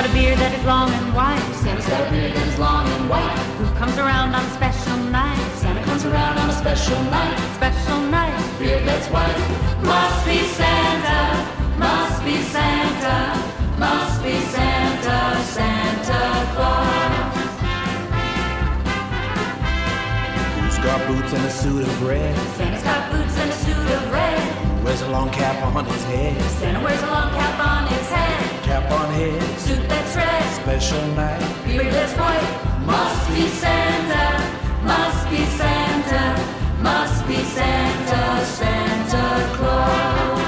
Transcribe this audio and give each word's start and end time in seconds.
got 0.00 0.08
a 0.08 0.12
beard 0.14 0.38
that 0.38 0.58
is 0.58 0.64
long 0.64 0.88
and 0.90 1.14
white. 1.14 1.44
Santa's 1.60 1.84
got 1.84 2.00
a 2.08 2.10
beard 2.10 2.32
that 2.32 2.46
is 2.48 2.58
long 2.58 2.88
and 2.88 3.10
white. 3.10 3.36
Who 3.60 3.66
comes 3.76 3.98
around 3.98 4.34
on 4.34 4.40
a 4.40 4.50
special 4.56 4.96
night? 5.12 5.36
Santa 5.60 5.84
comes 5.84 6.06
around 6.06 6.38
on 6.38 6.48
a 6.48 6.54
special 6.54 6.96
night. 7.12 7.36
Special 7.60 8.00
night. 8.08 8.32
Beard 8.58 8.88
that's 8.88 9.08
white. 9.12 9.36
Must 9.84 10.24
be 10.24 10.40
Santa. 10.56 11.44
Must 11.76 12.24
be 12.24 12.40
Santa. 12.48 13.36
Must 13.76 14.24
be 14.24 14.40
Santa. 14.48 15.36
Santa 15.44 16.20
Claus. 16.56 17.44
Who's 20.56 20.78
got 20.80 20.98
boots 21.08 21.32
and 21.34 21.44
a 21.44 21.50
suit 21.50 21.82
of 21.82 22.02
red? 22.08 22.36
Wears 25.00 25.08
a 25.08 25.16
long 25.16 25.30
cap 25.30 25.74
on 25.74 25.86
his 25.86 26.04
head. 26.04 26.42
Santa 26.60 26.84
wears 26.84 27.02
a 27.02 27.06
long 27.06 27.30
cap 27.32 27.58
on 27.58 27.86
his 27.86 28.06
head. 28.10 28.62
Cap 28.64 28.90
on 28.92 29.10
head. 29.14 29.58
Suit 29.58 29.88
that's 29.88 30.14
red. 30.14 30.42
Special 30.60 31.06
night. 31.16 31.40
Beard 31.64 31.86
that's 31.86 32.12
white. 32.20 32.44
Must 32.84 33.28
be 33.32 33.48
Santa. 33.48 34.26
Must 34.84 35.30
be 35.30 35.42
Santa. 35.56 36.22
Must 36.82 37.26
be 37.26 37.36
Santa. 37.36 38.44
Santa 38.44 39.24
Claus. 39.56 40.40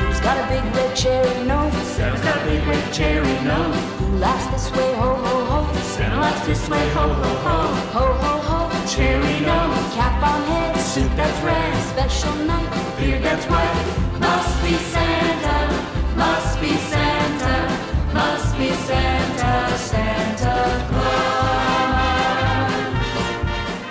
Who's 0.00 0.20
got 0.20 0.36
a 0.36 0.46
big 0.52 0.64
red 0.76 0.94
cherry 0.94 1.44
nose? 1.46 1.72
Santa's 1.96 2.20
got 2.20 2.36
a 2.36 2.44
big 2.44 2.66
red 2.66 2.92
cherry 2.92 3.36
nose. 3.48 3.80
Who 3.98 4.18
laughs 4.18 4.46
this 4.52 4.70
way? 4.76 4.92
Ho 4.96 5.14
ho 5.14 5.44
ho. 5.48 5.72
Santa 5.96 6.20
laughs 6.20 6.46
this 6.46 6.68
way. 6.68 6.86
Ho 6.90 7.08
ho 7.08 7.32
ho. 7.46 7.56
Ho 7.96 8.06
ho 8.24 8.32
ho. 8.48 8.86
Cherry 8.86 9.40
nose. 9.40 9.94
Cap 9.94 10.22
on 10.22 10.42
head. 10.50 10.59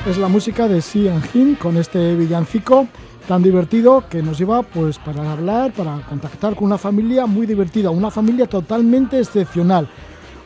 Es 0.06 0.18
la 0.18 0.28
música 0.28 0.68
de 0.68 0.82
Sian 0.82 1.22
Jin 1.22 1.56
con 1.56 1.78
este 1.78 2.16
villancico 2.16 2.90
tan 3.30 3.44
divertido 3.44 4.04
que 4.10 4.22
nos 4.22 4.38
lleva 4.38 4.64
pues 4.64 5.00
para 5.00 5.32
hablar, 5.32 5.72
para 5.72 6.02
contactar 6.02 6.54
con 6.54 6.66
una 6.66 6.78
familia 6.78 7.26
muy 7.26 7.48
divertida, 7.48 7.92
una 7.92 8.12
familia 8.12 8.46
totalmente 8.46 9.20
excepcional, 9.20 9.88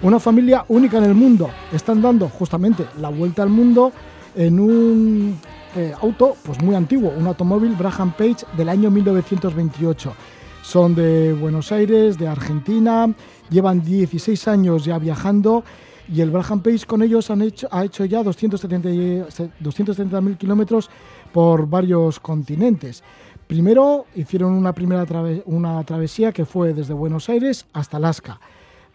una 0.04 0.20
familia 0.20 0.66
única 0.68 1.00
en 1.00 1.06
el 1.06 1.16
mundo. 1.16 1.50
Están 1.72 2.00
dando 2.00 2.30
justamente 2.30 2.86
la 3.02 3.10
vuelta 3.10 3.42
al 3.42 3.50
mundo 3.50 3.92
en 4.36 4.60
un 4.60 5.40
eh, 5.76 5.94
auto 6.02 6.36
pues 6.44 6.62
muy 6.62 6.76
antiguo, 6.76 7.12
un 7.16 7.28
automóvil 7.28 7.76
Braham 7.76 8.14
Page 8.14 8.46
del 8.56 8.70
año 8.70 8.92
1928. 8.92 10.14
Son 10.62 10.96
de 10.96 11.34
Buenos 11.34 11.72
Aires, 11.72 12.18
de 12.18 12.28
Argentina, 12.28 13.14
llevan 13.50 13.84
16 13.84 14.48
años 14.48 14.86
ya 14.86 14.98
viajando 14.98 15.64
y 16.08 16.22
el 16.22 16.32
Braham 16.32 16.62
Page 16.62 16.86
con 16.86 17.02
ellos 17.02 17.30
han 17.32 17.42
hecho, 17.42 17.68
ha 17.72 17.86
hecho 17.86 18.06
ya 18.06 18.24
270 18.24 18.90
270.000 18.90 20.38
kilómetros 20.38 20.90
por 21.32 21.68
varios 21.68 22.20
continentes. 22.20 23.04
Primero 23.48 24.06
hicieron 24.16 24.54
una 24.54 24.74
primera 24.74 25.06
una 25.46 25.84
travesía 25.84 26.32
que 26.32 26.46
fue 26.46 26.74
desde 26.74 26.94
Buenos 26.94 27.30
Aires 27.30 27.66
hasta 27.74 27.98
Alaska. 27.98 28.40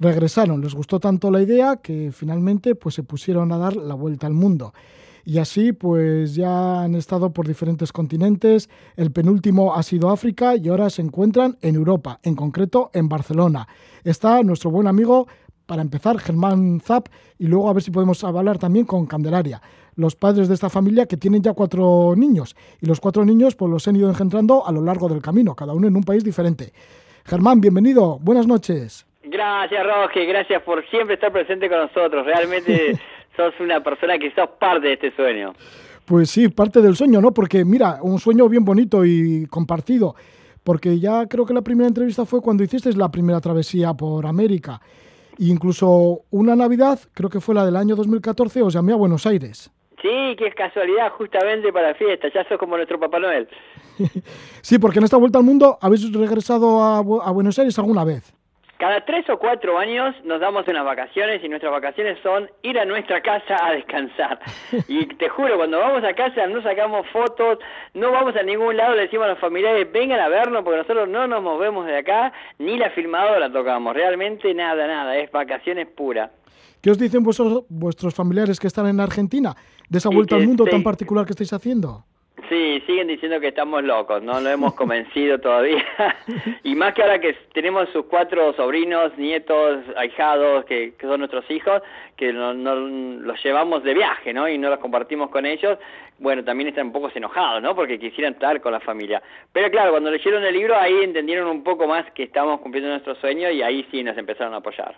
Regresaron, 0.01 0.61
les 0.61 0.75
gustó 0.75 1.01
tanto 1.01 1.31
la 1.31 1.43
idea 1.43 1.77
que 1.77 2.13
finalmente 2.13 2.75
pues 2.75 2.95
se 2.95 3.03
pusieron 3.03 3.53
a 3.53 3.59
dar 3.59 3.77
la 3.77 3.95
vuelta 3.95 4.27
al 4.27 4.35
mundo. 4.35 4.73
Y 5.29 5.37
así 5.41 5.75
pues 5.75 6.35
ya 6.35 6.81
han 6.81 6.95
estado 6.95 7.35
por 7.35 7.47
diferentes 7.47 7.93
continentes, 7.93 8.71
el 8.97 9.13
penúltimo 9.13 9.75
ha 9.75 9.83
sido 9.83 10.09
África 10.09 10.57
y 10.57 10.71
ahora 10.71 10.89
se 10.89 11.03
encuentran 11.03 11.59
en 11.61 11.75
Europa, 11.75 12.19
en 12.23 12.35
concreto 12.35 12.91
en 12.95 13.11
Barcelona. 13.11 13.69
Está 14.05 14.43
nuestro 14.43 14.71
buen 14.71 14.87
amigo, 14.87 15.29
para 15.67 15.83
empezar, 15.83 16.19
Germán 16.19 16.81
Zapp, 16.81 17.09
y 17.39 17.47
luego 17.47 17.69
a 17.69 17.75
ver 17.75 17.83
si 17.83 17.91
podemos 17.91 18.25
hablar 18.25 18.57
también 18.57 18.87
con 18.87 19.05
Candelaria, 19.05 19.61
los 19.97 20.17
padres 20.17 20.49
de 20.49 20.55
esta 20.55 20.71
familia 20.71 21.05
que 21.05 21.19
tienen 21.19 21.43
ya 21.43 21.53
cuatro 21.53 22.15
niños. 22.17 22.57
Y 22.81 22.87
los 22.87 22.99
cuatro 22.99 23.23
niños 23.27 23.55
pues 23.55 23.71
los 23.71 23.87
han 23.87 23.97
ido 23.97 24.09
engendrando 24.09 24.67
a 24.67 24.73
lo 24.73 24.81
largo 24.81 25.11
del 25.11 25.21
camino, 25.21 25.55
cada 25.55 25.75
uno 25.75 25.89
en 25.89 25.97
un 25.97 26.05
país 26.05 26.25
diferente. 26.25 26.73
Germán, 27.27 27.61
bienvenido, 27.61 28.19
buenas 28.19 28.47
noches. 28.47 29.05
Gracias, 29.25 29.85
Roque, 29.85 30.25
gracias 30.25 30.63
por 30.63 30.89
siempre 30.89 31.17
estar 31.17 31.31
presente 31.31 31.69
con 31.69 31.81
nosotros. 31.81 32.25
Realmente 32.25 32.99
sos 33.39 33.55
una 33.61 33.83
persona 33.83 34.19
que 34.19 34.31
sos 34.35 34.51
parte 34.59 34.89
de 34.89 34.93
este 34.95 35.15
sueño. 35.17 35.53
Pues 36.05 36.29
sí, 36.31 36.49
parte 36.49 36.81
del 36.83 36.97
sueño, 36.97 37.21
¿no? 37.21 37.33
Porque 37.33 37.65
mira, 37.65 37.99
un 38.03 38.19
sueño 38.19 38.49
bien 38.49 38.65
bonito 38.65 39.05
y 39.05 39.47
compartido. 39.47 40.15
Porque 40.65 40.99
ya 40.99 41.27
creo 41.27 41.47
que 41.47 41.55
la 41.55 41.63
primera 41.63 41.87
entrevista 41.89 42.27
fue 42.27 42.41
cuando 42.43 42.63
hiciste 42.65 42.93
la 42.95 43.11
primera 43.11 43.41
travesía 43.41 43.95
por 43.95 44.27
América. 44.27 44.81
E 45.39 45.45
incluso 45.47 46.23
una 46.31 46.57
Navidad, 46.57 46.99
creo 47.15 47.31
que 47.31 47.41
fue 47.41 47.55
la 47.55 47.65
del 47.65 47.77
año 47.77 47.95
2014, 47.95 48.61
os 48.63 48.75
llamé 48.75 48.93
a 48.93 48.97
Buenos 48.97 49.25
Aires. 49.27 49.71
Sí, 50.03 50.37
qué 50.39 50.51
casualidad, 50.57 51.11
justamente 51.13 51.73
para 51.73 51.89
la 51.89 51.95
fiesta. 51.95 52.29
Ya 52.35 52.47
sos 52.49 52.59
como 52.59 52.77
nuestro 52.77 52.99
Papá 52.99 53.19
Noel. 53.19 53.49
Sí, 54.63 54.79
porque 54.79 54.99
en 54.99 55.05
esta 55.05 55.17
vuelta 55.17 55.39
al 55.39 55.45
mundo 55.45 55.79
habéis 55.81 56.13
regresado 56.13 56.83
a, 56.83 57.01
Bu- 57.03 57.23
a 57.25 57.31
Buenos 57.31 57.59
Aires 57.59 57.79
alguna 57.79 58.05
vez. 58.05 58.33
Cada 58.79 59.05
tres 59.05 59.29
o 59.29 59.41
cuatro 59.41 59.77
años 59.77 60.15
nos 60.25 60.41
damos 60.41 60.69
unas 60.69 60.85
vacaciones 60.85 61.43
y 61.43 61.49
nuestras 61.49 61.73
vacaciones 61.73 62.17
son 62.23 62.49
ir 62.63 62.79
a 62.79 62.85
nuestra 62.85 63.21
casa 63.21 63.57
a 63.61 63.73
descansar. 63.73 64.39
Y 64.89 65.07
te 65.07 65.29
juro, 65.29 65.57
cuando 65.57 65.81
vamos 65.81 66.05
a 66.05 66.15
casa 66.15 66.47
no 66.47 66.63
sacamos 66.63 67.07
fotos, 67.09 67.59
no 67.95 68.13
vamos 68.13 68.37
a 68.37 68.43
ningún 68.45 68.77
lado, 68.77 68.95
le 68.95 69.03
decimos 69.03 69.27
a 69.27 69.31
los 69.31 69.39
familiares 69.41 69.91
vengan 69.93 70.21
a 70.21 70.29
vernos 70.29 70.63
porque 70.63 70.79
nosotros 70.79 71.09
no 71.09 71.27
nos 71.27 71.43
movemos 71.43 71.87
de 71.87 71.97
acá, 71.97 72.33
ni 72.59 72.79
la 72.79 72.91
filmadora 72.91 73.53
tocamos, 73.53 73.95
realmente 73.95 74.55
nada, 74.55 74.87
nada, 74.87 75.17
es 75.17 75.31
vacaciones 75.33 75.89
puras. 75.89 76.31
¿Qué 76.81 76.93
os 76.93 76.99
dicen 76.99 77.25
vuestros, 77.25 77.65
vuestros 77.69 78.15
familiares 78.15 78.61
que 78.61 78.69
están 78.69 78.87
en 78.87 79.01
Argentina 79.01 79.57
de 79.89 79.99
esa 79.99 80.09
vuelta 80.09 80.37
al 80.37 80.47
mundo 80.47 80.65
tan 80.65 80.85
particular 80.85 81.27
que 81.27 81.33
estáis 81.33 81.53
haciendo? 81.53 82.05
Sí, 82.49 82.83
siguen 82.87 83.09
diciendo 83.09 83.41
que 83.41 83.49
estamos 83.49 83.83
locos, 83.85 84.23
no 84.23 84.41
lo 84.41 84.49
hemos 84.49 84.75
convencido 84.75 85.39
todavía. 85.41 85.85
y 86.65 86.75
más 86.75 86.95
que 86.95 87.03
ahora 87.03 87.21
que 87.21 87.35
tenemos 87.53 87.89
sus 87.91 88.07
cuatro 88.07 88.53
sobrinos, 88.55 89.17
nietos, 89.19 89.81
ahijados, 89.97 90.65
que, 90.65 90.95
que 90.99 91.07
son 91.07 91.19
nuestros 91.21 91.51
hijos, 91.51 91.83
que 92.17 92.33
no, 92.33 92.55
no- 92.55 92.75
los 92.75 93.43
llevamos 93.45 93.83
de 93.85 93.93
viaje, 93.95 94.33
¿no? 94.33 94.49
Y 94.49 94.57
no 94.57 94.71
los 94.71 94.79
compartimos 94.79 95.29
con 95.31 95.45
ellos. 95.45 95.79
Bueno, 96.19 96.43
también 96.43 96.69
están 96.69 96.87
un 96.87 96.93
poco 96.93 97.11
enojados, 97.15 97.63
¿no? 97.63 97.75
Porque 97.75 97.99
quisieran 97.99 98.33
estar 98.35 98.61
con 98.61 98.73
la 98.73 98.81
familia. 98.81 99.23
Pero 99.53 99.71
claro, 99.71 99.91
cuando 99.93 100.11
leyeron 100.11 100.43
el 100.45 100.55
libro, 100.55 100.75
ahí 100.77 101.03
entendieron 101.03 101.49
un 101.49 101.63
poco 101.63 101.87
más 101.87 102.11
que 102.13 102.23
estábamos 102.25 102.61
cumpliendo 102.61 102.91
nuestro 102.91 103.15
sueño 103.17 103.51
y 103.51 103.63
ahí 103.63 103.87
sí 103.91 104.03
nos 104.03 104.17
empezaron 104.17 104.55
a 104.55 104.59
apoyar. 104.59 104.97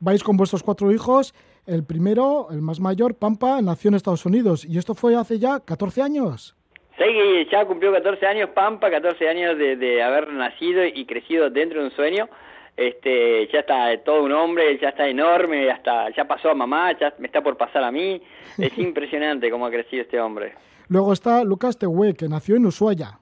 Vais 0.00 0.22
con 0.24 0.36
vuestros 0.36 0.62
cuatro 0.62 0.90
hijos. 0.90 1.34
El 1.64 1.84
primero, 1.84 2.48
el 2.50 2.60
más 2.60 2.80
mayor, 2.80 3.14
Pampa, 3.14 3.60
nació 3.62 3.90
en 3.90 3.94
Estados 3.94 4.26
Unidos. 4.26 4.64
Y 4.64 4.78
esto 4.78 4.94
fue 4.96 5.14
hace 5.14 5.38
ya 5.38 5.60
14 5.60 6.02
años. 6.02 6.56
Sí, 7.02 7.48
ya 7.50 7.64
cumplió 7.64 7.92
14 7.92 8.26
años 8.26 8.50
Pampa, 8.50 8.90
14 8.90 9.28
años 9.28 9.58
de, 9.58 9.76
de 9.76 10.02
haber 10.02 10.32
nacido 10.32 10.84
y 10.84 11.04
crecido 11.04 11.50
dentro 11.50 11.80
de 11.80 11.86
un 11.86 11.92
sueño. 11.92 12.28
Este, 12.76 13.48
ya 13.52 13.60
está 13.60 13.96
todo 14.02 14.22
un 14.22 14.32
hombre, 14.32 14.78
ya 14.78 14.90
está 14.90 15.06
enorme, 15.08 15.66
ya, 15.66 15.72
está, 15.72 16.10
ya 16.10 16.24
pasó 16.24 16.50
a 16.50 16.54
mamá, 16.54 16.96
ya 16.98 17.12
me 17.18 17.26
está 17.26 17.42
por 17.42 17.56
pasar 17.56 17.84
a 17.84 17.90
mí. 17.90 18.22
Es 18.58 18.76
impresionante 18.78 19.50
cómo 19.50 19.66
ha 19.66 19.70
crecido 19.70 20.02
este 20.02 20.20
hombre. 20.20 20.54
Luego 20.88 21.12
está 21.12 21.42
Lucas 21.44 21.78
Tehue, 21.78 22.14
que 22.14 22.28
nació 22.28 22.56
en 22.56 22.66
Ushuaia. 22.66 23.18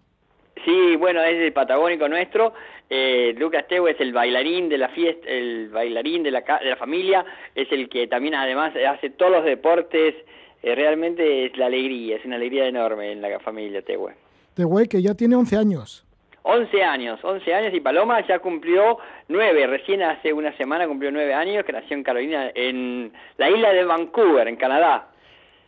Sí, 0.65 0.97
bueno, 0.97 1.23
es 1.23 1.41
el 1.41 1.53
patagónico 1.53 2.09
nuestro. 2.09 2.53
Eh, 2.91 3.35
Lucas 3.39 3.67
Teo 3.67 3.89
es 3.89 3.99
el 4.01 4.13
bailarín 4.13 4.69
de 4.69 4.77
la 4.77 4.89
fiesta, 4.89 5.27
el 5.29 5.69
bailarín 5.69 6.23
de 6.23 6.33
la, 6.33 6.41
de 6.41 6.71
la 6.71 6.77
familia, 6.77 7.25
es 7.55 7.71
el 7.73 7.89
que 7.89 8.09
también 8.09 8.35
además 8.35 8.75
hace 8.77 9.11
todos 9.11 9.33
los 9.33 9.45
deportes. 9.45 10.15
Eh, 10.62 10.75
realmente 10.75 11.47
es 11.47 11.56
la 11.56 11.66
alegría, 11.66 12.16
es 12.16 12.25
una 12.25 12.37
alegría 12.37 12.66
enorme 12.66 13.12
en 13.12 13.21
la 13.22 13.38
familia 13.41 13.82
Tehue. 13.82 14.12
Tehue, 14.54 14.88
que 14.88 15.00
ya 15.00 15.15
tiene 15.15 15.37
11 15.37 15.57
años. 15.57 16.04
11 16.42 16.83
años, 16.83 17.21
11 17.22 17.54
años 17.54 17.74
y 17.74 17.80
Paloma 17.80 18.27
ya 18.27 18.39
cumplió 18.39 18.98
9, 19.28 19.66
recién 19.66 20.03
hace 20.03 20.33
una 20.33 20.57
semana 20.57 20.86
cumplió 20.89 21.10
9 21.10 21.33
años, 21.34 21.65
que 21.65 21.72
nació 21.72 21.97
en 21.97 22.03
Carolina, 22.03 22.51
en 22.54 23.12
la 23.36 23.51
isla 23.51 23.72
de 23.72 23.84
Vancouver, 23.84 24.48
en 24.48 24.57
Canadá. 24.57 25.09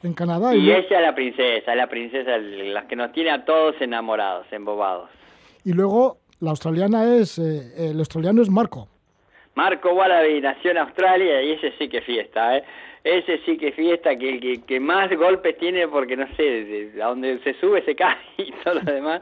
En 0.03 0.15
Canadá. 0.15 0.55
Y 0.55 0.61
luego- 0.63 0.81
ella 0.81 0.97
es 0.99 1.03
la 1.03 1.15
princesa, 1.15 1.71
es 1.73 1.77
la 1.77 1.87
princesa 1.89 2.37
la 2.39 2.87
que 2.89 2.97
nos 2.97 3.13
tiene 3.13 3.31
a 3.31 3.45
todos 3.45 3.75
enamorados, 3.81 4.47
embobados. 4.51 5.09
y 5.65 5.73
luego 5.75 6.17
la 6.41 6.51
australiana 6.51 7.15
es. 7.17 7.39
eh, 7.39 7.91
el 7.91 7.99
australiano 7.99 8.43
es 8.43 8.51
Marco. 8.51 8.89
Marco 9.55 9.93
Wallaby 9.93 10.41
nació 10.41 10.71
en 10.71 10.79
Australia 10.79 11.43
y 11.43 11.53
ese 11.53 11.73
sí 11.79 11.89
que 11.89 12.01
fiesta, 12.03 12.57
¿eh? 12.59 12.65
Ese 13.05 13.39
sí 13.45 13.59
que 13.59 13.73
fiesta, 13.73 14.17
que, 14.17 14.39
que, 14.39 14.63
que 14.63 14.79
más 14.81 15.11
golpes 15.17 15.59
tiene 15.59 15.89
porque 15.89 16.17
no 16.17 16.27
sé, 16.37 16.43
de- 16.43 17.03
a 17.03 17.07
donde 17.09 17.39
se 17.41 17.55
sube 17.55 17.83
se 17.85 17.95
cae 17.97 18.17
y 18.39 18.53
todo 18.65 18.75
lo 18.75 18.81
demás, 18.93 19.21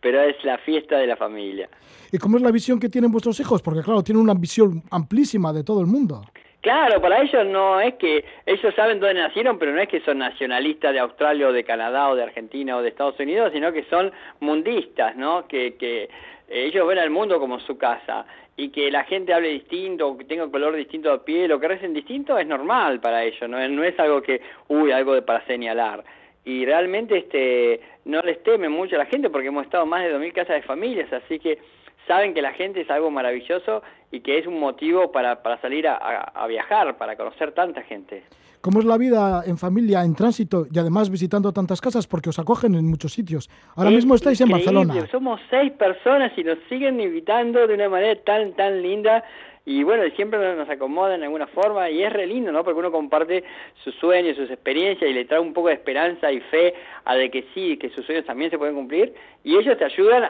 pero 0.00 0.20
es 0.20 0.36
la 0.44 0.58
fiesta 0.58 0.98
de 0.98 1.06
la 1.06 1.16
familia. 1.16 1.68
¿Y 2.12 2.18
cómo 2.18 2.36
es 2.36 2.42
la 2.42 2.50
visión 2.50 2.78
que 2.78 2.88
tienen 2.90 3.10
vuestros 3.10 3.40
hijos? 3.40 3.62
Porque, 3.62 3.80
claro, 3.82 4.02
tienen 4.02 4.22
una 4.22 4.34
visión 4.34 4.82
amplísima 4.90 5.52
de 5.52 5.64
todo 5.64 5.80
el 5.80 5.86
mundo. 5.86 6.22
Claro, 6.60 7.00
para 7.00 7.22
ellos 7.22 7.44
no 7.46 7.80
es 7.80 7.94
que 7.94 8.24
ellos 8.46 8.72
saben 8.76 9.00
dónde 9.00 9.20
nacieron, 9.20 9.58
pero 9.58 9.72
no 9.72 9.80
es 9.80 9.88
que 9.88 10.00
son 10.02 10.18
nacionalistas 10.18 10.92
de 10.92 11.00
Australia 11.00 11.48
o 11.48 11.52
de 11.52 11.64
Canadá 11.64 12.08
o 12.10 12.14
de 12.14 12.22
Argentina 12.22 12.76
o 12.76 12.82
de 12.82 12.90
Estados 12.90 13.18
Unidos, 13.18 13.50
sino 13.52 13.72
que 13.72 13.82
son 13.84 14.12
mundistas, 14.38 15.16
¿no? 15.16 15.48
Que, 15.48 15.74
que 15.74 16.04
eh, 16.04 16.08
ellos 16.48 16.86
ven 16.86 16.98
al 16.98 17.10
mundo 17.10 17.40
como 17.40 17.58
su 17.60 17.76
casa 17.78 18.26
y 18.56 18.68
que 18.68 18.90
la 18.90 19.04
gente 19.04 19.32
hable 19.32 19.48
distinto, 19.48 20.08
o 20.08 20.18
que 20.18 20.24
tenga 20.24 20.50
color 20.50 20.76
distinto 20.76 21.10
de 21.10 21.18
piel, 21.18 21.52
o 21.52 21.60
que 21.60 21.68
recen 21.68 21.94
distinto, 21.94 22.38
es 22.38 22.46
normal 22.46 23.00
para 23.00 23.24
ellos, 23.24 23.48
no, 23.48 23.66
no 23.68 23.84
es 23.84 23.98
algo 23.98 24.22
que, 24.22 24.40
uy, 24.68 24.92
algo 24.92 25.14
de, 25.14 25.22
para 25.22 25.44
señalar. 25.46 26.04
Y 26.44 26.64
realmente 26.64 27.18
este 27.18 27.80
no 28.04 28.20
les 28.22 28.42
teme 28.42 28.68
mucho 28.68 28.96
a 28.96 28.98
la 28.98 29.06
gente 29.06 29.30
porque 29.30 29.48
hemos 29.48 29.64
estado 29.64 29.86
más 29.86 30.02
de 30.02 30.14
2.000 30.14 30.32
casas 30.32 30.56
de 30.56 30.62
familias, 30.62 31.12
así 31.12 31.38
que 31.38 31.58
saben 32.06 32.34
que 32.34 32.42
la 32.42 32.52
gente 32.52 32.80
es 32.80 32.90
algo 32.90 33.10
maravilloso 33.10 33.82
y 34.10 34.20
que 34.20 34.38
es 34.38 34.46
un 34.46 34.58
motivo 34.58 35.12
para, 35.12 35.42
para 35.42 35.60
salir 35.60 35.86
a, 35.86 35.96
a 35.96 36.46
viajar, 36.46 36.96
para 36.96 37.16
conocer 37.16 37.52
tanta 37.52 37.82
gente. 37.82 38.24
¿Cómo 38.62 38.78
es 38.78 38.84
la 38.84 38.96
vida 38.96 39.42
en 39.44 39.58
familia, 39.58 40.04
en 40.04 40.14
tránsito 40.14 40.66
y 40.72 40.78
además 40.78 41.10
visitando 41.10 41.52
tantas 41.52 41.80
casas? 41.80 42.06
Porque 42.06 42.30
os 42.30 42.38
acogen 42.38 42.76
en 42.76 42.86
muchos 42.86 43.12
sitios. 43.12 43.50
Ahora 43.74 43.90
Es 43.90 43.96
mismo 43.96 44.14
estáis 44.14 44.40
en 44.40 44.50
Barcelona. 44.50 44.94
Somos 45.10 45.40
seis 45.50 45.72
personas 45.72 46.30
y 46.36 46.44
nos 46.44 46.58
siguen 46.68 47.00
invitando 47.00 47.66
de 47.66 47.74
una 47.74 47.88
manera 47.88 48.20
tan, 48.22 48.52
tan 48.52 48.80
linda. 48.80 49.24
Y 49.64 49.84
bueno, 49.84 50.02
siempre 50.16 50.40
nos 50.56 50.68
acomodan 50.68 51.20
de 51.20 51.26
alguna 51.26 51.46
forma 51.46 51.88
y 51.88 52.02
es 52.02 52.12
re 52.12 52.26
lindo, 52.26 52.50
¿no? 52.50 52.64
Porque 52.64 52.80
uno 52.80 52.90
comparte 52.90 53.44
sus 53.84 53.94
sueños, 53.94 54.36
sus 54.36 54.50
experiencias 54.50 55.08
y 55.08 55.14
le 55.14 55.24
trae 55.24 55.38
un 55.38 55.52
poco 55.52 55.68
de 55.68 55.74
esperanza 55.74 56.32
y 56.32 56.40
fe 56.40 56.74
a 57.04 57.14
de 57.14 57.30
que 57.30 57.44
sí, 57.54 57.76
que 57.76 57.88
sus 57.90 58.04
sueños 58.04 58.24
también 58.24 58.50
se 58.50 58.58
pueden 58.58 58.74
cumplir. 58.74 59.14
Y 59.44 59.56
ellos 59.56 59.78
te 59.78 59.84
ayudan 59.84 60.24
a, 60.24 60.28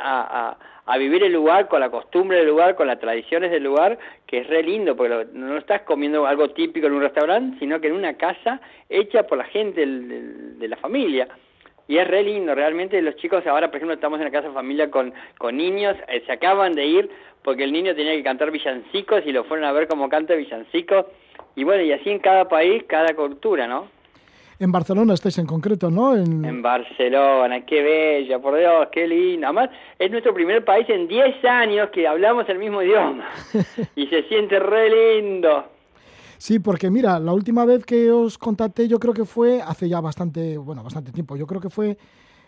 a, 0.51 0.59
a 0.85 0.99
vivir 0.99 1.23
el 1.23 1.33
lugar 1.33 1.69
con 1.69 1.81
la 1.81 1.91
costumbre 1.91 2.37
del 2.39 2.47
lugar, 2.49 2.75
con 2.75 2.87
las 2.87 3.01
tradiciones 3.01 3.51
del 3.51 3.63
lugar, 3.65 3.99
que 4.27 4.39
es 4.41 4.47
re 4.49 4.63
lindo, 4.63 4.95
porque 4.97 5.15
lo- 5.15 5.25
no 5.33 5.57
estás 5.57 5.81
comiendo 5.83 6.27
algo 6.27 6.51
típico 6.51 6.87
en 6.89 6.93
un 6.93 7.01
restaurante, 7.01 7.59
sino 7.59 7.81
que 7.81 7.87
en 7.87 7.95
una 7.95 8.19
casa 8.19 8.61
hecha 8.91 9.23
por 9.27 9.39
la 9.39 9.45
gente 9.45 9.81
del- 9.81 10.59
de 10.59 10.69
la 10.69 10.77
familia. 10.77 11.27
Y 11.89 11.99
es 11.99 12.07
re 12.07 12.23
lindo, 12.23 12.55
realmente 12.55 13.01
los 13.03 13.17
chicos 13.17 13.47
ahora, 13.47 13.69
por 13.69 13.77
ejemplo, 13.77 13.95
estamos 13.95 14.19
en 14.21 14.27
la 14.27 14.31
casa 14.31 14.49
de 14.49 14.55
familia 14.55 14.91
con, 14.91 15.13
con 15.39 15.57
niños, 15.57 15.97
eh, 16.09 16.23
se 16.25 16.33
acaban 16.33 16.75
de 16.75 16.87
ir 16.87 17.11
porque 17.43 17.65
el 17.65 17.73
niño 17.73 17.95
tenía 17.95 18.13
que 18.13 18.23
cantar 18.23 18.51
villancicos 18.51 19.23
y 19.27 19.33
lo 19.33 19.45
fueron 19.45 19.67
a 19.67 19.73
ver 19.73 19.89
cómo 19.89 20.09
canta 20.09 20.35
villancicos. 20.35 21.07
Y 21.57 21.65
bueno, 21.65 21.83
y 21.83 21.93
así 21.93 22.11
en 22.11 22.21
cada 22.21 22.49
país, 22.49 22.85
cada 22.87 23.15
cultura, 23.15 23.67
¿no? 23.67 23.89
En 24.59 24.71
Barcelona 24.71 25.15
estáis 25.15 25.39
en 25.39 25.47
concreto, 25.47 25.91
¿no? 25.91 26.15
En, 26.15 26.45
En 26.45 26.63
Barcelona, 26.63 27.67
qué 27.67 27.83
bella, 27.83 28.39
por 28.39 28.57
Dios, 28.57 28.89
qué 28.93 29.09
lindo. 29.09 29.49
Además, 29.49 29.71
es 29.99 30.09
nuestro 30.09 30.33
primer 30.33 30.65
país 30.65 30.89
en 30.89 31.09
10 31.09 31.45
años 31.45 31.91
que 31.91 32.07
hablamos 32.07 32.49
el 32.49 32.59
mismo 32.59 32.81
idioma. 32.81 33.29
y 33.97 34.07
se 34.07 34.23
siente 34.29 34.61
re 34.61 35.21
lindo. 35.21 35.72
Sí, 36.43 36.59
porque 36.59 36.91
mira, 36.91 37.21
la 37.21 37.33
última 37.33 37.65
vez 37.65 37.87
que 37.87 38.11
os 38.11 38.37
contacté 38.37 38.89
yo 38.89 38.99
creo 38.99 39.15
que 39.15 39.25
fue 39.25 39.63
hace 39.63 39.89
ya 39.89 40.01
bastante, 40.01 40.59
bueno, 40.59 40.83
bastante 40.83 41.13
tiempo. 41.13 41.37
Yo 41.37 41.47
creo 41.47 41.61
que 41.61 41.71
fue, 41.71 41.97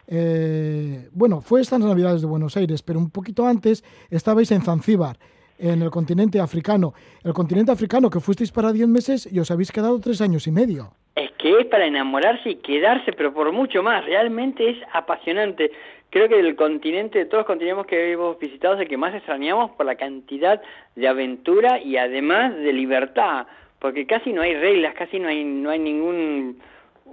eh, 0.09 1.09
bueno, 1.13 1.41
fue 1.41 1.61
estas 1.61 1.79
Navidades 1.79 2.21
de 2.21 2.27
Buenos 2.27 2.57
Aires, 2.57 2.83
pero 2.83 2.99
un 2.99 3.11
poquito 3.11 3.47
antes 3.47 3.85
estabais 4.11 4.51
en 4.51 4.63
Zanzíbar, 4.63 5.17
en 5.61 5.81
el 5.81 5.91
continente 5.91 6.41
africano. 6.41 6.93
El 7.23 7.35
continente 7.35 7.71
africano 7.71 8.11
que 8.11 8.19
fuisteis 8.19 8.51
para 8.51 8.73
10 8.73 8.89
meses 8.89 9.33
y 9.33 9.39
os 9.39 9.53
habéis 9.53 9.71
quedado 9.71 10.01
tres 10.01 10.21
años 10.21 10.49
y 10.49 10.51
medio. 10.51 10.91
Es 11.15 11.31
que 11.39 11.57
es 11.61 11.67
para 11.67 11.87
enamorarse 11.87 12.51
y 12.51 12.57
quedarse, 12.57 13.13
pero 13.13 13.33
por 13.33 13.53
mucho 13.53 13.85
más. 13.85 14.05
Realmente 14.07 14.71
es 14.71 14.79
apasionante. 14.93 15.71
Creo 16.11 16.29
que 16.29 16.43
del 16.43 16.57
continente, 16.57 17.21
de 17.21 17.27
todos 17.27 17.43
los 17.43 17.47
continentes 17.47 17.87
que 17.87 18.11
hemos 18.11 18.41
visitado, 18.41 18.75
es 18.75 18.81
el 18.81 18.89
que 18.89 18.97
más 18.97 19.15
extrañamos 19.15 19.71
por 19.77 19.87
la 19.87 19.95
cantidad 19.95 20.61
de 20.97 21.07
aventura 21.07 21.79
y 21.79 21.97
además 21.97 22.57
de 22.57 22.73
libertad. 22.73 23.47
Porque 23.85 24.07
casi 24.07 24.33
no 24.33 24.41
hay 24.41 24.55
reglas, 24.55 24.95
casi 24.95 25.19
no 25.19 25.29
hay, 25.29 25.45
no 25.45 25.69
hay 25.69 25.79
ningún 25.79 26.59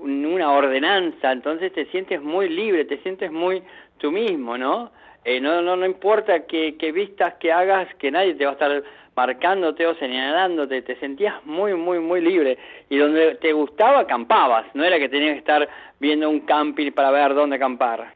ninguna 0.05 0.53
ordenanza, 0.53 1.33
entonces 1.33 1.73
te 1.73 1.85
sientes 1.87 2.21
muy 2.21 2.47
libre, 2.47 2.85
te 2.85 2.97
sientes 2.99 3.29
muy 3.29 3.61
tú 3.97 4.09
mismo, 4.09 4.57
¿no? 4.57 4.89
Eh, 5.25 5.41
no, 5.41 5.61
no, 5.61 5.75
no 5.75 5.85
importa 5.85 6.45
que, 6.45 6.77
que 6.77 6.93
vistas, 6.93 7.33
que 7.41 7.51
hagas, 7.51 7.93
que 7.95 8.09
nadie 8.09 8.35
te 8.35 8.45
va 8.45 8.51
a 8.51 8.53
estar 8.53 8.83
marcándote 9.17 9.85
o 9.85 9.95
señalándote, 9.95 10.81
te 10.81 10.95
sentías 10.95 11.45
muy, 11.45 11.73
muy, 11.73 11.99
muy 11.99 12.21
libre. 12.21 12.57
Y 12.89 12.95
donde 12.95 13.35
te 13.35 13.51
gustaba, 13.51 13.99
acampabas, 13.99 14.65
no 14.73 14.85
era 14.85 14.97
que 14.97 15.09
tenías 15.09 15.33
que 15.33 15.39
estar 15.39 15.67
viendo 15.99 16.29
un 16.29 16.39
camping 16.39 16.93
para 16.93 17.11
ver 17.11 17.35
dónde 17.35 17.57
acampar. 17.57 18.13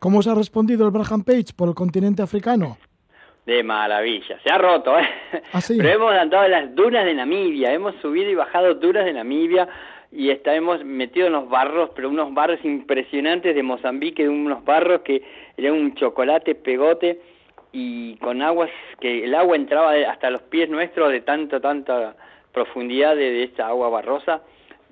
¿Cómo 0.00 0.18
os 0.18 0.26
ha 0.26 0.34
respondido 0.34 0.84
el 0.86 0.90
Braham 0.90 1.22
Page 1.22 1.54
por 1.54 1.68
el 1.68 1.74
continente 1.76 2.20
africano? 2.20 2.78
De 3.46 3.62
maravilla, 3.62 4.38
se 4.42 4.50
ha 4.50 4.58
roto, 4.58 4.98
¿eh? 4.98 5.08
¿Ah, 5.52 5.60
sí? 5.60 5.76
Pero 5.78 5.88
hemos 5.88 6.12
andado 6.12 6.44
en 6.44 6.50
las 6.50 6.74
dunas 6.74 7.04
de 7.04 7.14
Namibia, 7.14 7.72
hemos 7.72 7.94
subido 8.02 8.28
y 8.28 8.34
bajado 8.34 8.74
dunas 8.74 9.04
de 9.04 9.12
Namibia 9.12 9.68
y 10.10 10.30
está, 10.30 10.54
hemos 10.54 10.84
metido 10.84 11.28
en 11.28 11.34
los 11.34 11.48
barros, 11.48 11.90
pero 11.94 12.08
unos 12.08 12.34
barros 12.34 12.58
impresionantes 12.64 13.54
de 13.54 13.62
Mozambique, 13.62 14.28
unos 14.28 14.64
barros 14.64 15.02
que 15.02 15.22
eran 15.56 15.74
un 15.74 15.94
chocolate 15.94 16.54
pegote 16.56 17.20
y 17.72 18.16
con 18.16 18.42
aguas 18.42 18.70
que 19.00 19.24
el 19.24 19.34
agua 19.34 19.56
entraba 19.56 19.92
hasta 20.10 20.30
los 20.30 20.42
pies 20.42 20.68
nuestros 20.68 21.12
de 21.12 21.20
tanto, 21.20 21.60
tanta 21.60 22.16
profundidad 22.52 23.14
de, 23.14 23.30
de 23.30 23.42
esta 23.44 23.68
agua 23.68 23.90
barrosa. 23.90 24.42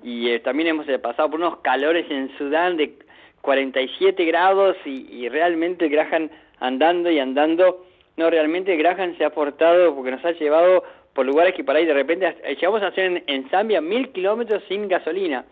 Y 0.03 0.29
eh, 0.29 0.39
también 0.39 0.69
hemos 0.69 0.87
eh, 0.87 0.99
pasado 0.99 1.31
por 1.31 1.39
unos 1.39 1.57
calores 1.57 2.05
en 2.11 2.29
Sudán 2.37 2.77
de 2.77 2.93
47 3.41 4.23
grados 4.25 4.77
y, 4.85 5.07
y 5.11 5.29
realmente 5.29 5.89
Graham 5.89 6.29
andando 6.59 7.09
y 7.09 7.19
andando, 7.19 7.85
no, 8.17 8.29
realmente 8.29 8.75
Graham 8.77 9.17
se 9.17 9.25
ha 9.25 9.29
portado 9.29 9.93
porque 9.95 10.11
nos 10.11 10.23
ha 10.23 10.31
llevado 10.31 10.83
por 11.13 11.25
lugares 11.25 11.53
que 11.55 11.63
para 11.63 11.79
ahí 11.79 11.85
de 11.85 11.93
repente 11.93 12.35
llegamos 12.55 12.81
a 12.81 12.87
hacer 12.87 13.05
en, 13.05 13.23
en 13.27 13.49
Zambia 13.49 13.81
mil 13.81 14.09
kilómetros 14.11 14.63
sin 14.67 14.87
gasolina. 14.87 15.45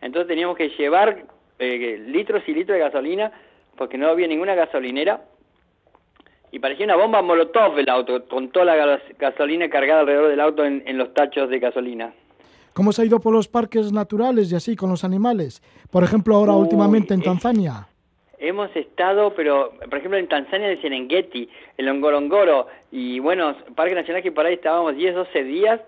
Entonces 0.00 0.28
teníamos 0.28 0.56
que 0.56 0.68
llevar 0.70 1.24
eh, 1.58 2.02
litros 2.06 2.42
y 2.46 2.54
litros 2.54 2.76
de 2.78 2.84
gasolina 2.84 3.32
porque 3.76 3.98
no 3.98 4.08
había 4.08 4.26
ninguna 4.28 4.54
gasolinera 4.54 5.22
y 6.50 6.58
parecía 6.60 6.86
una 6.86 6.96
bomba 6.96 7.20
molotov 7.20 7.78
el 7.78 7.88
auto, 7.88 8.24
con 8.26 8.48
toda 8.50 8.64
la 8.64 8.76
gas- 8.76 9.02
gasolina 9.18 9.68
cargada 9.68 10.00
alrededor 10.00 10.28
del 10.28 10.40
auto 10.40 10.64
en, 10.64 10.82
en 10.86 10.96
los 10.98 11.12
tachos 11.14 11.50
de 11.50 11.58
gasolina. 11.58 12.12
¿Cómo 12.72 12.90
os 12.90 12.98
ha 13.00 13.04
ido 13.04 13.18
por 13.20 13.32
los 13.32 13.48
parques 13.48 13.92
naturales 13.92 14.50
y 14.52 14.54
así 14.54 14.76
con 14.76 14.88
los 14.88 15.02
animales? 15.04 15.60
Por 15.90 16.04
ejemplo, 16.04 16.36
ahora 16.36 16.52
Uy, 16.54 16.62
últimamente 16.62 17.12
en 17.12 17.22
Tanzania. 17.22 17.88
Hemos 18.40 18.74
estado, 18.76 19.34
pero 19.34 19.72
por 19.90 19.98
ejemplo 19.98 20.18
en 20.18 20.28
Tanzania, 20.28 20.70
el 20.70 20.80
Serengeti, 20.80 21.48
el 21.76 21.92
Ngorongoro, 21.92 22.68
y 22.92 23.18
bueno, 23.18 23.56
Parque 23.74 23.94
Nacional 23.94 24.22
que 24.22 24.30
por 24.30 24.46
ahí 24.46 24.54
estábamos 24.54 24.94
10, 24.96 25.14
12 25.14 25.44
días, 25.44 25.80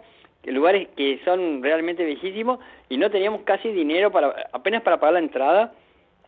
lugares 0.45 0.89
que 0.97 1.21
son 1.25 1.63
realmente 1.63 2.05
bellísimos, 2.05 2.59
y 2.89 2.97
no 2.97 3.11
teníamos 3.11 3.43
casi 3.43 3.69
dinero 3.71 4.11
para 4.11 4.49
apenas 4.53 4.83
para 4.83 4.99
pagar 4.99 5.15
la 5.15 5.21
entrada, 5.21 5.75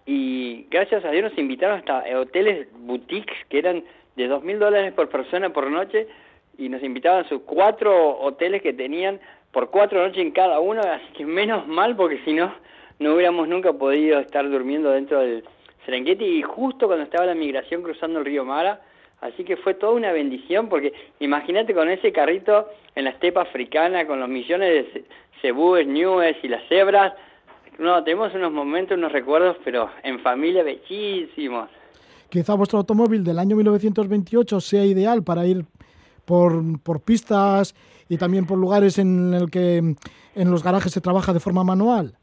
y 0.06 0.66
gracias 0.70 1.04
a 1.04 1.10
Dios 1.10 1.24
nos 1.30 1.38
invitaron 1.38 1.78
hasta 1.78 2.04
hoteles 2.16 2.68
boutiques 2.72 3.36
que 3.48 3.58
eran 3.58 3.82
de 4.16 4.28
dos 4.28 4.44
mil 4.44 4.58
dólares 4.58 4.92
por 4.92 5.08
persona 5.08 5.52
por 5.52 5.70
noche, 5.70 6.06
y 6.56 6.68
nos 6.68 6.82
invitaban 6.84 7.24
a 7.24 7.28
sus 7.28 7.42
cuatro 7.42 8.20
hoteles 8.20 8.62
que 8.62 8.72
tenían 8.72 9.18
por 9.50 9.70
cuatro 9.70 10.06
noches 10.06 10.22
en 10.22 10.30
cada 10.30 10.60
uno, 10.60 10.82
así 10.82 11.12
que 11.14 11.26
menos 11.26 11.66
mal, 11.66 11.96
porque 11.96 12.20
si 12.24 12.32
no, 12.32 12.54
no 13.00 13.14
hubiéramos 13.14 13.48
nunca 13.48 13.72
podido 13.72 14.20
estar 14.20 14.48
durmiendo 14.48 14.90
dentro 14.90 15.18
del 15.18 15.44
Serengeti 15.84 16.24
y 16.24 16.42
justo 16.42 16.86
cuando 16.86 17.04
estaba 17.04 17.26
la 17.26 17.34
migración 17.34 17.82
cruzando 17.82 18.18
el 18.20 18.24
río 18.24 18.44
Mara, 18.44 18.80
así 19.20 19.44
que 19.44 19.56
fue 19.56 19.74
toda 19.74 19.92
una 19.92 20.12
bendición 20.12 20.68
porque 20.68 20.92
imagínate 21.20 21.74
con 21.74 21.88
ese 21.88 22.12
carrito 22.12 22.68
en 22.94 23.04
la 23.04 23.10
estepa 23.10 23.42
africana 23.42 24.06
con 24.06 24.20
los 24.20 24.28
millones 24.28 24.68
de 24.86 24.92
ce- 24.92 25.04
cebúes, 25.40 25.86
ñúes 25.86 26.36
y 26.42 26.48
las 26.48 26.62
cebras, 26.68 27.12
no, 27.78 28.04
tenemos 28.04 28.32
unos 28.34 28.52
momentos, 28.52 28.96
unos 28.98 29.10
recuerdos, 29.12 29.56
pero 29.64 29.90
en 30.02 30.20
familia 30.20 30.62
bellísimos. 30.62 31.68
Quizá 32.28 32.54
vuestro 32.54 32.78
automóvil 32.78 33.24
del 33.24 33.38
año 33.38 33.56
1928 33.56 34.60
sea 34.60 34.84
ideal 34.84 35.22
para 35.24 35.46
ir 35.46 35.64
por, 36.24 36.62
por 36.82 37.00
pistas 37.00 37.74
y 38.08 38.16
también 38.18 38.46
por 38.46 38.58
lugares 38.58 38.98
en 38.98 39.34
el 39.34 39.50
que 39.50 39.78
en 39.78 40.50
los 40.50 40.62
garajes 40.62 40.92
se 40.92 41.00
trabaja 41.00 41.32
de 41.32 41.40
forma 41.40 41.64
manual. 41.64 42.14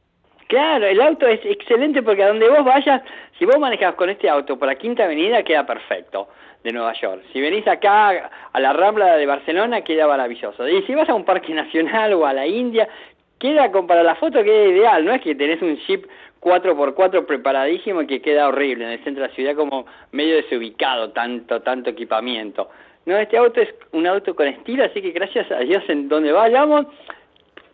Claro, 0.49 0.87
el 0.87 0.99
auto 0.99 1.27
es 1.27 1.45
excelente 1.45 2.01
porque 2.01 2.23
a 2.23 2.29
donde 2.29 2.49
vos 2.49 2.65
vayas, 2.65 3.03
si 3.37 3.45
vos 3.45 3.59
manejás 3.59 3.93
con 3.93 4.09
este 4.09 4.27
auto 4.27 4.57
por 4.57 4.67
la 4.67 4.73
Quinta 4.73 5.03
Avenida, 5.03 5.43
queda 5.43 5.63
perfecto 5.63 6.27
de 6.63 6.71
Nueva 6.71 6.93
York. 6.93 7.21
Si 7.31 7.39
venís 7.39 7.67
acá 7.67 8.31
a 8.51 8.59
la 8.59 8.73
Rambla 8.73 9.15
de 9.17 9.27
Barcelona, 9.27 9.81
queda 9.81 10.07
maravilloso. 10.07 10.67
Y 10.67 10.81
si 10.87 10.95
vas 10.95 11.07
a 11.07 11.13
un 11.13 11.23
parque 11.23 11.53
nacional 11.53 12.13
o 12.13 12.25
a 12.25 12.33
la 12.33 12.47
India, 12.47 12.89
queda 13.37 13.71
con, 13.71 13.85
para 13.85 14.01
la 14.01 14.15
foto 14.15 14.43
queda 14.43 14.65
ideal. 14.65 15.05
No 15.05 15.13
es 15.13 15.21
que 15.21 15.35
tenés 15.35 15.61
un 15.61 15.77
Jeep 15.85 16.07
4x4 16.41 17.27
preparadísimo 17.27 18.07
que 18.07 18.19
queda 18.19 18.47
horrible 18.47 18.85
en 18.85 18.91
el 18.93 19.03
centro 19.03 19.21
de 19.21 19.29
la 19.29 19.35
ciudad 19.35 19.55
como 19.55 19.85
medio 20.13 20.35
desubicado, 20.35 21.11
tanto, 21.11 21.61
tanto 21.61 21.91
equipamiento. 21.91 22.71
No, 23.05 23.15
este 23.17 23.37
auto 23.37 23.61
es 23.61 23.69
un 23.91 24.07
auto 24.07 24.35
con 24.35 24.47
estilo, 24.47 24.83
así 24.83 24.99
que 24.99 25.11
gracias 25.11 25.51
a 25.51 25.59
Dios 25.59 25.83
en 25.89 26.09
donde 26.09 26.31
vayamos, 26.31 26.87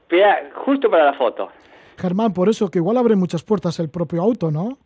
queda 0.10 0.50
justo 0.56 0.90
para 0.90 1.06
la 1.06 1.14
foto. 1.14 1.54
Germán, 1.98 2.34
por 2.34 2.50
eso 2.50 2.70
que 2.70 2.80
igual 2.80 2.98
abre 2.98 3.16
muchas 3.16 3.44
puertas 3.44 3.80
el 3.80 3.90
propio 3.90 4.22
auto, 4.22 4.52
¿no? 4.52 4.78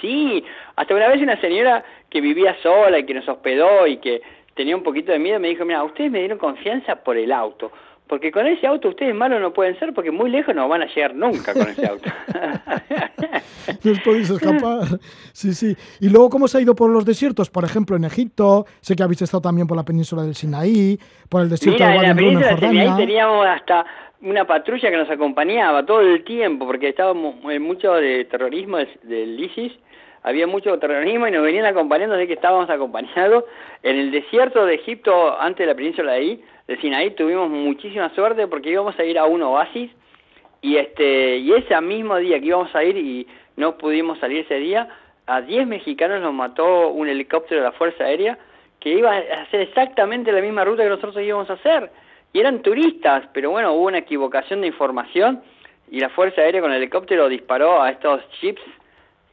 Sí, 0.00 0.44
hasta 0.76 0.94
una 0.94 1.08
vez 1.08 1.22
una 1.22 1.40
señora 1.40 1.84
que 2.10 2.20
vivía 2.20 2.56
sola 2.62 2.98
y 2.98 3.06
que 3.06 3.14
nos 3.14 3.28
hospedó 3.28 3.86
y 3.86 3.98
que 3.98 4.20
tenía 4.54 4.76
un 4.76 4.82
poquito 4.82 5.12
de 5.12 5.18
miedo 5.18 5.38
me 5.38 5.48
dijo, 5.48 5.64
mira, 5.64 5.84
ustedes 5.84 6.10
me 6.10 6.18
dieron 6.18 6.38
confianza 6.38 6.96
por 6.96 7.16
el 7.16 7.30
auto, 7.30 7.70
porque 8.08 8.30
con 8.30 8.46
ese 8.46 8.66
auto 8.66 8.88
ustedes 8.88 9.14
malos 9.14 9.40
no 9.40 9.52
pueden 9.52 9.78
ser 9.78 9.92
porque 9.92 10.10
muy 10.10 10.30
lejos 10.30 10.54
no 10.54 10.68
van 10.68 10.82
a 10.82 10.86
llegar 10.86 11.14
nunca 11.14 11.52
con 11.52 11.68
ese 11.68 11.86
auto. 11.86 12.10
no 13.84 13.92
os 13.92 14.00
podéis 14.00 14.30
escapar. 14.30 14.98
Sí, 15.32 15.52
sí. 15.54 15.76
Y 16.00 16.08
luego, 16.08 16.30
¿cómo 16.30 16.48
se 16.48 16.58
ha 16.58 16.60
ido 16.60 16.74
por 16.74 16.90
los 16.90 17.04
desiertos? 17.04 17.50
Por 17.50 17.64
ejemplo, 17.64 17.96
en 17.96 18.04
Egipto, 18.04 18.64
sé 18.80 18.94
que 18.96 19.02
habéis 19.02 19.22
estado 19.22 19.40
también 19.40 19.66
por 19.66 19.76
la 19.76 19.84
península 19.84 20.22
del 20.22 20.34
Sinaí, 20.34 20.98
por 21.28 21.42
el 21.42 21.50
desierto 21.50 21.84
Mira, 21.84 21.90
de 21.90 21.96
en 21.96 22.08
la 22.08 22.14
península 22.14 22.50
en 22.50 22.60
del 22.60 22.70
Sinaí 22.70 22.96
teníamos 22.96 23.46
hasta 23.46 23.86
una 24.22 24.46
patrulla 24.46 24.90
que 24.90 24.96
nos 24.96 25.10
acompañaba 25.10 25.84
todo 25.84 26.00
el 26.00 26.24
tiempo 26.24 26.66
porque 26.66 26.88
estábamos 26.88 27.36
en 27.44 27.62
mucho 27.62 27.94
de 27.94 28.24
terrorismo 28.24 28.78
del, 28.78 28.88
del 29.02 29.40
ISIS. 29.40 29.72
Había 30.22 30.46
mucho 30.46 30.76
terrorismo 30.78 31.28
y 31.28 31.30
nos 31.30 31.42
venían 31.44 31.66
acompañando, 31.66 32.16
así 32.16 32.26
que 32.26 32.32
estábamos 32.32 32.68
acompañados. 32.68 33.44
En 33.82 33.96
el 33.96 34.10
desierto 34.10 34.66
de 34.66 34.74
Egipto, 34.74 35.38
antes 35.40 35.64
de 35.64 35.72
la 35.72 35.76
península 35.76 36.12
de 36.12 36.18
ahí, 36.18 36.44
de 36.66 36.76
Sinaí, 36.78 37.10
tuvimos 37.12 37.48
muchísima 37.48 38.12
suerte 38.14 38.48
porque 38.48 38.70
íbamos 38.70 38.98
a 38.98 39.04
ir 39.04 39.18
a 39.18 39.26
un 39.26 39.42
oasis 39.42 39.90
y 40.62 40.78
este 40.78 41.36
y 41.36 41.52
ese 41.52 41.80
mismo 41.80 42.16
día 42.16 42.40
que 42.40 42.46
íbamos 42.46 42.74
a 42.74 42.82
ir 42.82 42.96
y 42.96 43.26
no 43.56 43.78
pudimos 43.78 44.18
salir 44.18 44.40
ese 44.40 44.56
día, 44.56 44.88
a 45.26 45.40
10 45.40 45.66
mexicanos 45.66 46.20
los 46.20 46.32
mató 46.32 46.88
un 46.88 47.08
helicóptero 47.08 47.60
de 47.60 47.66
la 47.66 47.72
Fuerza 47.72 48.04
Aérea 48.04 48.38
que 48.80 48.90
iba 48.90 49.12
a 49.12 49.42
hacer 49.42 49.60
exactamente 49.60 50.32
la 50.32 50.40
misma 50.40 50.64
ruta 50.64 50.82
que 50.82 50.88
nosotros 50.88 51.16
íbamos 51.22 51.48
a 51.50 51.54
hacer. 51.54 51.90
Y 52.36 52.40
eran 52.40 52.60
turistas, 52.60 53.24
pero 53.32 53.50
bueno, 53.50 53.72
hubo 53.72 53.86
una 53.86 53.96
equivocación 53.96 54.60
de 54.60 54.66
información 54.66 55.40
y 55.90 56.00
la 56.00 56.10
Fuerza 56.10 56.42
Aérea 56.42 56.60
con 56.60 56.70
el 56.70 56.76
helicóptero 56.76 57.30
disparó 57.30 57.80
a 57.82 57.88
estos 57.90 58.20
chips 58.38 58.60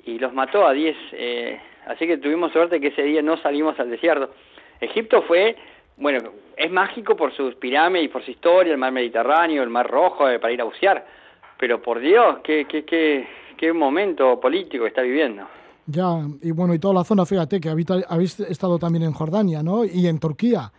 y 0.06 0.18
los 0.20 0.34
mató 0.34 0.66
a 0.66 0.72
10. 0.72 0.96
Eh, 1.12 1.60
así 1.88 2.08
que 2.08 2.16
tuvimos 2.18 2.54
suerte 2.54 2.80
que 2.80 2.88
ese 2.88 3.02
día 3.04 3.22
no 3.22 3.36
salimos 3.36 3.78
al 3.78 3.90
desierto. 3.90 4.30
Egipto 4.80 5.22
fue, 5.24 5.58
bueno, 5.98 6.20
es 6.56 6.72
mágico 6.72 7.18
por 7.18 7.34
sus 7.36 7.56
pirámides 7.56 8.10
por 8.10 8.24
su 8.24 8.32
historia, 8.32 8.72
el 8.72 8.78
mar 8.80 8.94
Mediterráneo, 8.94 9.64
el 9.64 9.70
mar 9.70 9.86
Rojo, 9.92 10.30
eh, 10.30 10.40
para 10.40 10.54
ir 10.54 10.62
a 10.62 10.64
bucear. 10.64 11.06
Pero 11.60 11.82
por 11.82 12.00
Dios, 12.00 12.38
qué, 12.42 12.64
qué, 12.70 12.86
qué, 12.86 13.28
qué 13.58 13.74
momento 13.74 14.40
político 14.40 14.86
está 14.86 15.02
viviendo. 15.02 15.44
Ya, 15.88 16.06
y 16.42 16.52
bueno, 16.52 16.74
y 16.74 16.80
toda 16.80 16.94
la 16.94 17.04
zona, 17.04 17.26
fíjate, 17.26 17.60
que 17.60 17.68
habita- 17.68 18.06
habéis 18.08 18.40
estado 18.40 18.80
también 18.80 19.04
en 19.04 19.12
Jordania, 19.12 19.62
¿no? 19.62 19.84
Y 19.84 20.08
en 20.08 20.20
Turquía. 20.22 20.72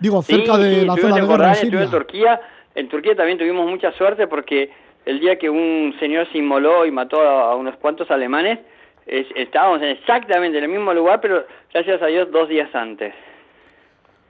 Digo, 0.00 0.22
cerca 0.22 0.56
Sí, 0.56 0.62
de 0.62 0.80
sí, 0.80 0.86
la 0.86 0.96
zona 0.96 1.14
de 1.16 1.20
en 1.20 1.26
guerra 1.26 1.26
en 1.26 1.26
Jordania, 1.28 1.54
Siria. 1.56 1.82
en 1.82 1.90
Turquía. 1.90 2.40
En 2.74 2.88
Turquía 2.88 3.16
también 3.16 3.38
tuvimos 3.38 3.68
mucha 3.68 3.92
suerte 3.92 4.26
porque 4.26 4.70
el 5.04 5.20
día 5.20 5.36
que 5.38 5.50
un 5.50 5.94
señor 5.98 6.28
se 6.30 6.38
inmoló 6.38 6.86
y 6.86 6.90
mató 6.90 7.20
a, 7.20 7.52
a 7.52 7.56
unos 7.56 7.76
cuantos 7.76 8.10
alemanes, 8.10 8.58
es- 9.06 9.26
estábamos 9.34 9.82
en 9.82 9.88
exactamente 9.88 10.58
en 10.58 10.64
el 10.64 10.70
mismo 10.70 10.92
lugar, 10.94 11.20
pero 11.20 11.44
gracias 11.72 12.00
a 12.02 12.06
Dios 12.06 12.30
dos 12.30 12.48
días 12.48 12.72
antes. 12.74 13.14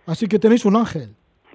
Así 0.07 0.27
que 0.27 0.39
tenéis 0.39 0.65
un 0.65 0.77
ángel. 0.77 1.11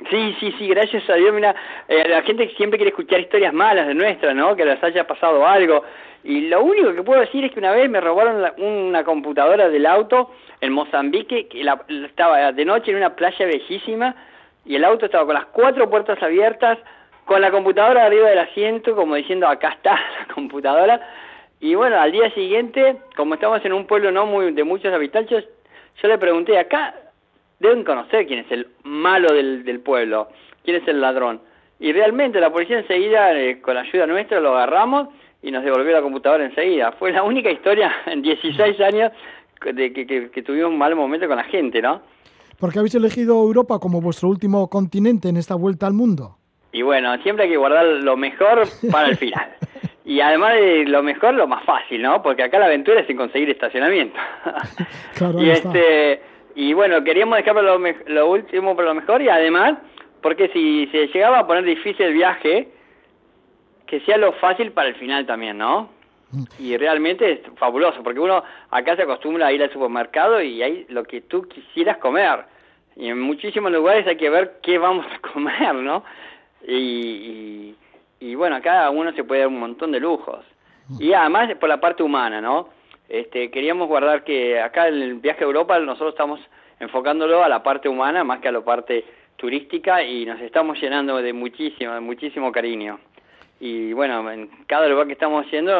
Sí, 0.10 0.36
sí, 0.40 0.54
sí, 0.58 0.68
gracias 0.68 1.08
a 1.10 1.14
Dios. 1.16 1.34
Mira, 1.34 1.56
eh, 1.88 2.08
la 2.10 2.22
gente 2.24 2.50
siempre 2.58 2.78
quiere 2.78 2.90
escuchar 2.90 3.20
historias 3.20 3.54
malas 3.54 3.88
de 3.88 3.94
nuestra, 3.94 4.34
¿no? 4.34 4.56
Que 4.56 4.66
les 4.66 4.84
haya 4.84 5.06
pasado 5.08 5.46
algo. 5.48 5.84
Y 6.24 6.48
lo 6.48 6.64
único 6.64 6.94
que 6.94 7.04
puedo 7.04 7.22
decir 7.22 7.44
es 7.46 7.52
que 7.52 7.60
una 7.60 7.72
vez 7.74 7.90
me 7.90 8.02
robaron 8.02 8.42
la- 8.42 8.54
una 8.58 9.04
computadora 9.04 9.70
del 9.70 9.86
auto 9.86 10.32
en 10.62 10.74
Mozambique, 10.74 11.48
que 11.48 11.64
la- 11.64 11.82
estaba 12.06 12.52
de 12.52 12.66
noche 12.66 12.92
en 12.92 12.98
una 12.98 13.16
playa 13.16 13.46
bellísima, 13.46 14.16
y 14.66 14.76
el 14.76 14.84
auto 14.86 15.06
estaba 15.06 15.26
con 15.26 15.36
las 15.36 15.46
cuatro 15.48 15.90
puertas 15.90 16.22
abiertas, 16.24 16.80
con 17.26 17.42
la 17.42 17.52
computadora 17.52 18.06
arriba 18.06 18.30
del 18.30 18.40
asiento, 18.40 18.96
como 18.96 19.16
diciendo, 19.16 19.48
acá 19.48 19.70
está 19.70 19.92
la 20.28 20.34
computadora. 20.34 21.02
Y 21.60 21.76
bueno, 21.76 22.00
al 22.00 22.12
día 22.12 22.30
siguiente, 22.32 22.98
como 23.16 23.36
estamos 23.36 23.64
en 23.64 23.74
un 23.74 23.86
pueblo 23.86 24.12
no 24.12 24.26
muy 24.26 24.52
de 24.52 24.64
muchos 24.64 24.94
habitantes, 24.94 25.46
yo 26.02 26.08
le 26.08 26.18
pregunté, 26.18 26.58
acá 26.58 26.96
deben 27.64 27.84
conocer 27.84 28.28
quién 28.28 28.40
es 28.42 28.52
el 28.52 28.68
malo 28.84 29.34
del, 29.34 29.64
del 29.66 29.80
pueblo, 29.80 30.28
quién 30.64 30.78
es 30.78 30.88
el 30.88 31.02
ladrón. 31.02 31.42
Y 31.80 31.92
realmente 31.92 32.40
la 32.40 32.52
policía 32.52 32.78
enseguida, 32.80 33.34
eh, 33.34 33.60
con 33.60 33.74
la 33.74 33.82
ayuda 33.82 34.06
nuestra, 34.06 34.40
lo 34.40 34.56
agarramos 34.56 35.08
y 35.42 35.50
nos 35.52 35.64
devolvió 35.64 35.92
la 35.92 36.02
computadora 36.02 36.46
enseguida. 36.46 36.92
Fue 36.94 37.12
la 37.12 37.24
única 37.24 37.50
historia 37.50 37.92
en 38.06 38.22
16 38.22 38.80
años 38.94 39.12
de 39.66 39.92
que, 39.94 40.06
que- 40.06 40.30
que 40.30 40.42
tuvimos 40.44 40.70
un 40.70 40.78
mal 40.78 40.96
momento 40.96 41.28
con 41.28 41.38
la 41.38 41.44
gente, 41.46 41.82
¿no? 41.82 42.02
Porque 42.60 42.80
habéis 42.80 42.96
elegido 42.96 43.42
Europa 43.42 43.80
como 43.80 44.00
vuestro 44.00 44.30
último 44.30 44.70
continente 44.70 45.28
en 45.30 45.38
esta 45.38 45.56
vuelta 45.56 45.88
al 45.88 45.94
mundo. 45.94 46.38
Y 46.72 46.82
bueno, 46.82 47.16
siempre 47.24 47.46
hay 47.46 47.52
que 47.52 47.58
guardar 47.58 47.86
lo 47.86 48.16
mejor 48.18 48.64
para 48.92 49.08
el 49.10 49.18
final. 49.18 49.48
Y 50.06 50.20
además 50.20 50.56
de 50.56 50.84
lo 50.86 51.02
mejor, 51.02 51.34
lo 51.34 51.48
más 51.48 51.64
fácil, 51.64 52.02
¿no? 52.02 52.22
Porque 52.22 52.44
acá 52.44 52.60
la 52.60 52.66
aventura 52.66 53.00
es 53.00 53.08
sin 53.08 53.16
conseguir 53.16 53.50
estacionamiento. 53.50 54.20
Claro, 55.16 55.42
y 55.42 55.46
ahí 55.46 55.52
está. 55.52 55.72
Y 56.56 56.74
bueno, 56.74 57.04
queríamos 57.04 57.38
dejar 57.38 57.54
para 57.56 57.68
lo, 57.68 57.80
me- 57.80 57.96
lo 58.08 58.30
último 58.30 58.76
para 58.76 58.90
lo 58.90 58.96
mejor 58.96 59.22
y 59.22 59.30
además, 59.30 59.76
porque 60.22 60.50
si 60.50 60.88
se 60.92 61.08
llegaba 61.08 61.40
a 61.40 61.48
poner 61.48 61.64
difícil 61.64 62.06
el 62.08 62.14
viaje, 62.14 62.70
que 63.88 64.00
sea 64.02 64.18
lo 64.18 64.34
fácil 64.34 64.72
para 64.72 64.90
el 64.90 64.96
final 64.96 65.26
también, 65.26 65.58
¿no? 65.58 65.90
Y 66.60 66.76
realmente 66.78 67.32
es 67.32 67.40
fabuloso, 67.58 68.02
porque 68.04 68.20
uno 68.20 68.44
acá 68.72 68.96
se 68.96 69.04
acostumbra 69.04 69.48
a 69.48 69.52
ir 69.54 69.62
al 69.62 69.72
supermercado 69.72 70.42
y 70.42 70.64
hay 70.64 70.86
lo 70.90 71.04
que 71.04 71.22
tú 71.22 71.44
quisieras 71.48 71.98
comer. 71.98 72.46
Y 72.96 73.08
en 73.10 73.20
muchísimos 73.22 73.72
lugares 73.72 74.08
hay 74.08 74.18
que 74.18 74.30
ver 74.32 74.54
qué 74.64 74.78
vamos 74.80 75.06
a 75.14 75.20
comer, 75.34 75.76
¿no? 75.76 76.04
Y, 76.68 76.74
y, 76.76 77.76
y 78.20 78.36
bueno, 78.36 78.56
acá 78.56 78.90
uno 78.90 79.12
se 79.14 79.24
puede 79.24 79.42
dar 79.42 79.50
un 79.50 79.60
montón 79.60 79.92
de 79.92 80.00
lujos. 80.00 80.44
Y 81.00 81.14
además 81.14 81.54
por 81.60 81.70
la 81.70 81.80
parte 81.80 82.02
humana, 82.04 82.42
¿no? 82.42 82.70
Este, 83.14 83.52
queríamos 83.52 83.88
guardar 83.88 84.24
que 84.24 84.60
acá 84.60 84.88
en 84.88 84.96
el 85.00 85.14
viaje 85.20 85.44
a 85.44 85.48
Europa 85.48 85.78
nosotros 85.80 86.14
estamos 86.16 86.40
enfocándolo 86.80 87.44
a 87.44 87.48
la 87.48 87.62
parte 87.62 87.88
humana 87.88 88.24
más 88.24 88.40
que 88.40 88.48
a 88.48 88.52
la 88.52 88.62
parte 88.62 89.06
turística 89.36 90.02
y 90.04 90.26
nos 90.26 90.42
estamos 90.42 90.82
llenando 90.82 91.18
de 91.18 91.32
muchísimo, 91.32 91.94
de 91.94 92.00
muchísimo 92.00 92.52
cariño. 92.52 93.00
Y 93.60 93.94
bueno, 93.94 94.32
en 94.32 94.50
cada 94.66 94.88
lugar 94.88 95.06
que 95.06 95.14
estamos 95.14 95.46
yendo 95.52 95.72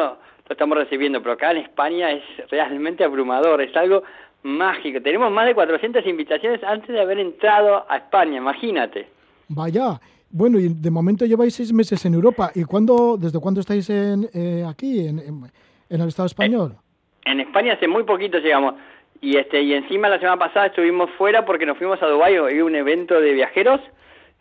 lo 0.46 0.52
estamos 0.52 0.78
recibiendo, 0.78 1.20
pero 1.22 1.32
acá 1.32 1.50
en 1.50 1.56
España 1.56 2.12
es 2.12 2.22
realmente 2.50 3.02
abrumador, 3.02 3.60
es 3.62 3.74
algo 3.76 4.04
mágico. 4.44 5.02
Tenemos 5.02 5.32
más 5.32 5.46
de 5.46 5.54
400 5.56 6.06
invitaciones 6.06 6.62
antes 6.62 6.88
de 6.90 7.00
haber 7.00 7.18
entrado 7.18 7.84
a 7.90 7.96
España, 7.96 8.36
imagínate. 8.36 9.08
Vaya. 9.48 9.98
Bueno, 10.30 10.60
y 10.60 10.68
de 10.68 10.90
momento 10.90 11.26
lleváis 11.26 11.54
seis 11.54 11.72
meses 11.72 12.04
en 12.04 12.14
Europa. 12.14 12.52
¿Y 12.54 12.62
cuándo, 12.62 13.16
desde 13.18 13.40
cuándo 13.40 13.60
estáis 13.60 13.90
en, 13.90 14.28
eh, 14.32 14.64
aquí, 14.68 15.00
en, 15.08 15.18
en- 15.18 15.50
en 15.90 16.00
el 16.00 16.08
Estado 16.08 16.26
español? 16.26 16.76
En 17.24 17.40
España 17.40 17.74
hace 17.74 17.88
muy 17.88 18.04
poquito 18.04 18.38
llegamos 18.38 18.74
y 19.20 19.36
este 19.38 19.62
y 19.62 19.74
encima 19.74 20.08
la 20.08 20.18
semana 20.18 20.38
pasada 20.38 20.66
estuvimos 20.66 21.10
fuera 21.12 21.44
porque 21.44 21.66
nos 21.66 21.78
fuimos 21.78 22.02
a 22.02 22.06
Dubái, 22.06 22.36
había 22.36 22.64
un 22.64 22.74
evento 22.76 23.20
de 23.20 23.32
viajeros 23.32 23.80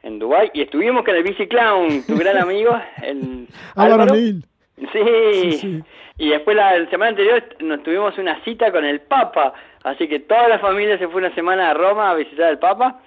en 0.02 0.20
Dubái 0.20 0.52
y 0.54 0.62
estuvimos 0.62 1.06
con 1.06 1.16
el 1.16 1.24
Bici 1.24 1.48
Clown, 1.48 2.06
tu 2.06 2.18
gran 2.18 2.38
amigo, 2.42 2.78
el 3.02 3.48
Álvaro. 3.76 4.16
Sí. 4.16 4.42
Sí, 4.92 5.52
sí. 5.54 5.84
Y 6.18 6.30
después 6.30 6.58
la, 6.58 6.78
la 6.78 6.90
semana 6.90 7.10
anterior 7.12 7.44
nos 7.60 7.84
tuvimos 7.84 8.18
una 8.18 8.44
cita 8.44 8.72
con 8.72 8.84
el 8.84 9.02
Papa, 9.02 9.54
así 9.84 10.08
que 10.08 10.20
toda 10.20 10.48
la 10.50 10.60
familia 10.60 10.98
se 10.98 11.08
fue 11.08 11.22
una 11.22 11.34
semana 11.34 11.70
a 11.70 11.74
Roma 11.74 12.12
a 12.12 12.16
visitar 12.16 12.48
al 12.48 12.60
Papa 12.60 13.00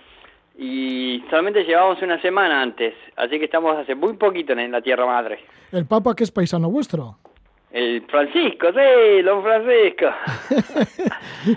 y 0.59 1.23
solamente 1.29 1.65
llevábamos 1.65 2.01
una 2.03 2.21
semana 2.23 2.63
antes, 2.63 2.95
así 3.17 3.39
que 3.39 3.45
estamos 3.45 3.77
hace 3.77 3.95
muy 3.95 4.15
poquito 4.15 4.55
en 4.55 4.73
la 4.73 4.81
Tierra 4.81 5.05
Madre. 5.05 5.41
El 5.73 5.87
Papa, 5.87 6.15
que 6.15 6.25
es 6.25 6.31
paisano 6.31 6.71
vuestro. 6.71 7.19
El 7.71 8.03
Francisco, 8.07 8.69
sí, 8.73 9.23
don 9.23 9.43
Francisco. 9.43 10.07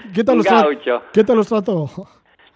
¿Qué 0.13 0.23
tal, 0.23 0.37
los 0.37 0.45
gaucho. 0.45 1.03
¿Qué 1.13 1.23
tal 1.23 1.37
los 1.37 1.47
trató? 1.47 1.89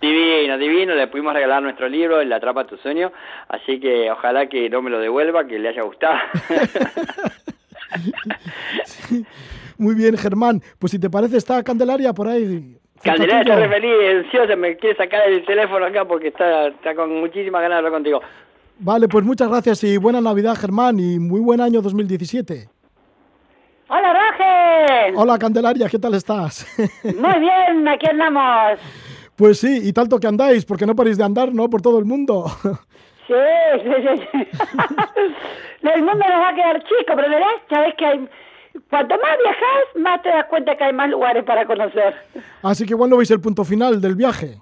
Divino, 0.02 0.58
divino, 0.58 0.96
le 0.96 1.08
pudimos 1.08 1.34
regalar 1.34 1.64
nuestro 1.64 1.88
libro, 1.88 2.20
El 2.20 2.34
Atrapa 2.34 2.66
tu 2.66 2.76
Sueño, 2.78 3.12
así 3.48 3.80
que 3.80 4.12
ojalá 4.12 4.50
que 4.50 4.70
no 4.70 4.82
me 4.82 4.90
lo 4.90 5.00
devuelva, 5.00 5.48
que 5.48 5.60
le 5.60 5.70
haya 5.70 5.84
gustado. 5.84 6.18
Muy 9.78 9.96
bien, 9.96 10.18
Germán. 10.18 10.62
Pues 10.78 10.92
si 10.92 11.00
te 11.00 11.10
parece, 11.10 11.38
está 11.38 11.64
Candelaria 11.64 12.12
por 12.12 12.28
ahí. 12.28 12.78
Candelaria 13.02 13.42
está 13.42 13.56
re 13.56 13.70
feliz, 13.70 14.26
ansiosa, 14.26 14.56
me 14.56 14.76
quiere 14.76 14.98
sacar 14.98 15.30
el 15.30 15.46
teléfono 15.46 15.86
acá 15.86 16.06
porque 16.06 16.30
está, 16.30 16.68
está 16.68 16.96
con 16.96 17.22
muchísimas 17.22 17.62
ganas 17.62 17.76
de 17.76 17.78
hablar 17.78 17.94
contigo. 17.94 18.22
Vale, 18.80 19.08
pues 19.08 19.24
muchas 19.24 19.48
gracias 19.48 19.84
y 19.84 19.98
buena 19.98 20.20
Navidad, 20.20 20.56
Germán, 20.56 21.00
y 21.00 21.20
muy 21.20 21.40
buen 21.40 21.62
año 21.62 21.82
2017. 21.82 22.73
Hola, 23.90 24.14
Roger. 24.14 25.14
Hola, 25.16 25.38
Candelaria, 25.38 25.88
¿qué 25.90 26.00
tal 26.00 26.14
estás? 26.16 26.66
Muy 27.04 27.40
bien, 27.40 27.88
aquí 27.88 28.08
andamos. 28.10 28.80
pues 29.36 29.60
sí, 29.60 29.82
y 29.84 29.94
tanto 29.94 30.20
que 30.20 30.28
andáis, 30.28 30.66
porque 30.66 30.86
no 30.86 30.96
paréis 30.96 31.18
de 31.18 31.24
andar, 31.24 31.54
¿no? 31.54 31.70
Por 31.70 31.82
todo 31.82 32.00
el 32.00 32.06
mundo. 32.06 32.46
Sí, 33.26 33.34
sí, 33.84 33.90
sí. 33.90 34.28
sí. 34.34 34.48
el 35.88 36.02
mundo 36.04 36.26
nos 36.28 36.42
va 36.42 36.50
a 36.50 36.54
quedar 36.56 36.84
chico, 36.84 37.14
pero 37.16 37.30
verás, 37.30 37.54
sabes 37.70 37.94
que 37.98 38.06
hay... 38.06 38.30
Cuanto 38.90 39.16
más 39.16 39.38
viajas, 39.42 39.84
más 39.96 40.22
te 40.22 40.28
das 40.28 40.46
cuenta 40.48 40.76
que 40.76 40.84
hay 40.84 40.92
más 40.92 41.10
lugares 41.10 41.46
para 41.46 41.66
conocer. 41.66 42.14
Así 42.64 42.86
que 42.86 42.92
igual 42.92 43.10
no 43.10 43.16
veis 43.16 43.32
el 43.32 43.40
punto 43.40 43.64
final 43.64 44.02
del 44.02 44.16
viaje. 44.16 44.58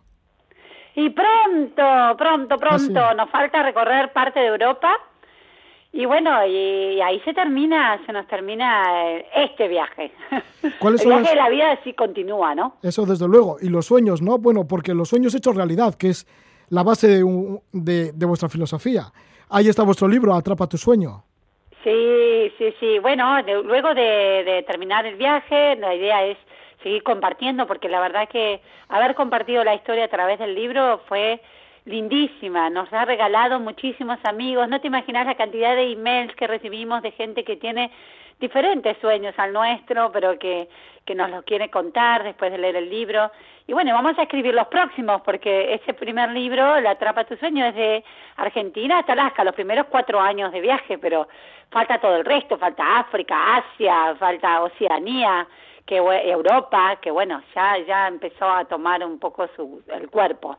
Y 0.93 1.09
pronto, 1.09 1.83
pronto, 2.19 2.57
pronto, 2.57 2.99
Ah, 2.99 3.09
sí. 3.11 3.17
nos 3.17 3.31
falta 3.31 3.63
recorrer 3.63 4.13
parte 4.13 4.39
de 4.41 4.45
Europa. 4.49 4.95
Y 5.93 6.05
bueno, 6.05 6.45
y 6.45 7.01
ahí 7.01 7.19
se 7.25 7.33
termina, 7.33 7.99
se 8.05 8.13
nos 8.13 8.25
termina 8.27 8.83
eh, 9.11 9.25
este 9.35 9.67
viaje. 9.67 10.11
¿Cuáles 10.79 11.01
el 11.01 11.09
son 11.09 11.21
viaje 11.21 11.35
de 11.35 11.41
la 11.41 11.49
vida 11.49 11.79
sí 11.83 11.93
continúa, 11.93 12.55
¿no? 12.55 12.77
Eso 12.81 13.05
desde 13.05 13.27
luego. 13.27 13.57
Y 13.61 13.67
los 13.69 13.87
sueños, 13.87 14.21
¿no? 14.21 14.37
Bueno, 14.37 14.65
porque 14.65 14.93
los 14.93 15.09
sueños 15.09 15.35
hechos 15.35 15.55
realidad, 15.55 15.95
que 15.95 16.09
es 16.09 16.25
la 16.69 16.83
base 16.83 17.07
de, 17.07 17.23
un- 17.25 17.59
de- 17.73 18.13
de 18.13 18.25
vuestra 18.25 18.47
filosofía. 18.47 19.11
Ahí 19.49 19.67
está 19.67 19.83
vuestro 19.83 20.07
libro, 20.07 20.33
Atrapa 20.33 20.65
tu 20.67 20.77
sueño. 20.77 21.23
Sí, 21.83 22.51
sí, 22.57 22.73
sí. 22.79 22.99
Bueno, 22.99 23.43
de- 23.43 23.61
luego 23.61 23.93
de, 23.93 24.43
de 24.45 24.63
terminar 24.65 25.05
el 25.05 25.15
viaje, 25.15 25.75
la 25.75 25.93
idea 25.93 26.23
es 26.25 26.37
seguir 26.83 27.03
compartiendo, 27.03 27.67
porque 27.67 27.89
la 27.89 27.99
verdad 27.99 28.29
que 28.29 28.61
haber 28.87 29.13
compartido 29.13 29.63
la 29.65 29.75
historia 29.75 30.05
a 30.05 30.09
través 30.09 30.39
del 30.39 30.55
libro 30.55 31.01
fue 31.09 31.41
lindísima. 31.85 32.69
Nos 32.69 32.91
ha 32.93 33.05
regalado 33.05 33.59
muchísimos 33.59 34.19
amigos. 34.23 34.67
No 34.69 34.79
te 34.81 34.87
imaginas 34.87 35.25
la 35.25 35.35
cantidad 35.35 35.75
de 35.75 35.91
emails 35.91 36.35
que 36.35 36.47
recibimos 36.47 37.01
de 37.01 37.11
gente 37.11 37.43
que 37.43 37.57
tiene 37.57 37.91
diferentes 38.39 38.97
sueños 38.99 39.33
al 39.37 39.53
nuestro, 39.53 40.11
pero 40.11 40.37
que, 40.39 40.67
que 41.05 41.13
nos 41.15 41.29
los 41.29 41.43
quiere 41.43 41.69
contar 41.69 42.23
después 42.23 42.51
de 42.51 42.57
leer 42.57 42.75
el 42.75 42.89
libro. 42.89 43.31
Y 43.67 43.73
bueno, 43.73 43.93
vamos 43.93 44.17
a 44.17 44.23
escribir 44.23 44.53
los 44.53 44.67
próximos, 44.67 45.21
porque 45.21 45.73
ese 45.75 45.93
primer 45.93 46.31
libro, 46.31 46.79
La 46.81 46.91
Atrapa 46.91 47.23
tu 47.25 47.35
Sueño, 47.37 47.65
es 47.65 47.75
de 47.75 48.03
Argentina 48.37 48.99
hasta 48.99 49.13
Alaska, 49.13 49.43
los 49.43 49.53
primeros 49.53 49.85
cuatro 49.87 50.19
años 50.19 50.51
de 50.51 50.59
viaje, 50.59 50.97
pero 50.97 51.27
falta 51.69 51.99
todo 51.99 52.15
el 52.17 52.25
resto, 52.25 52.57
falta 52.57 52.99
África, 52.99 53.57
Asia, 53.57 54.15
falta 54.17 54.63
Oceanía, 54.63 55.47
que 55.85 56.01
bue- 56.01 56.25
Europa, 56.25 56.97
que 56.99 57.11
bueno, 57.11 57.43
ya, 57.55 57.77
ya 57.79 58.07
empezó 58.07 58.49
a 58.49 58.65
tomar 58.65 59.05
un 59.05 59.19
poco 59.19 59.47
su, 59.55 59.83
el 59.87 60.09
cuerpo. 60.09 60.57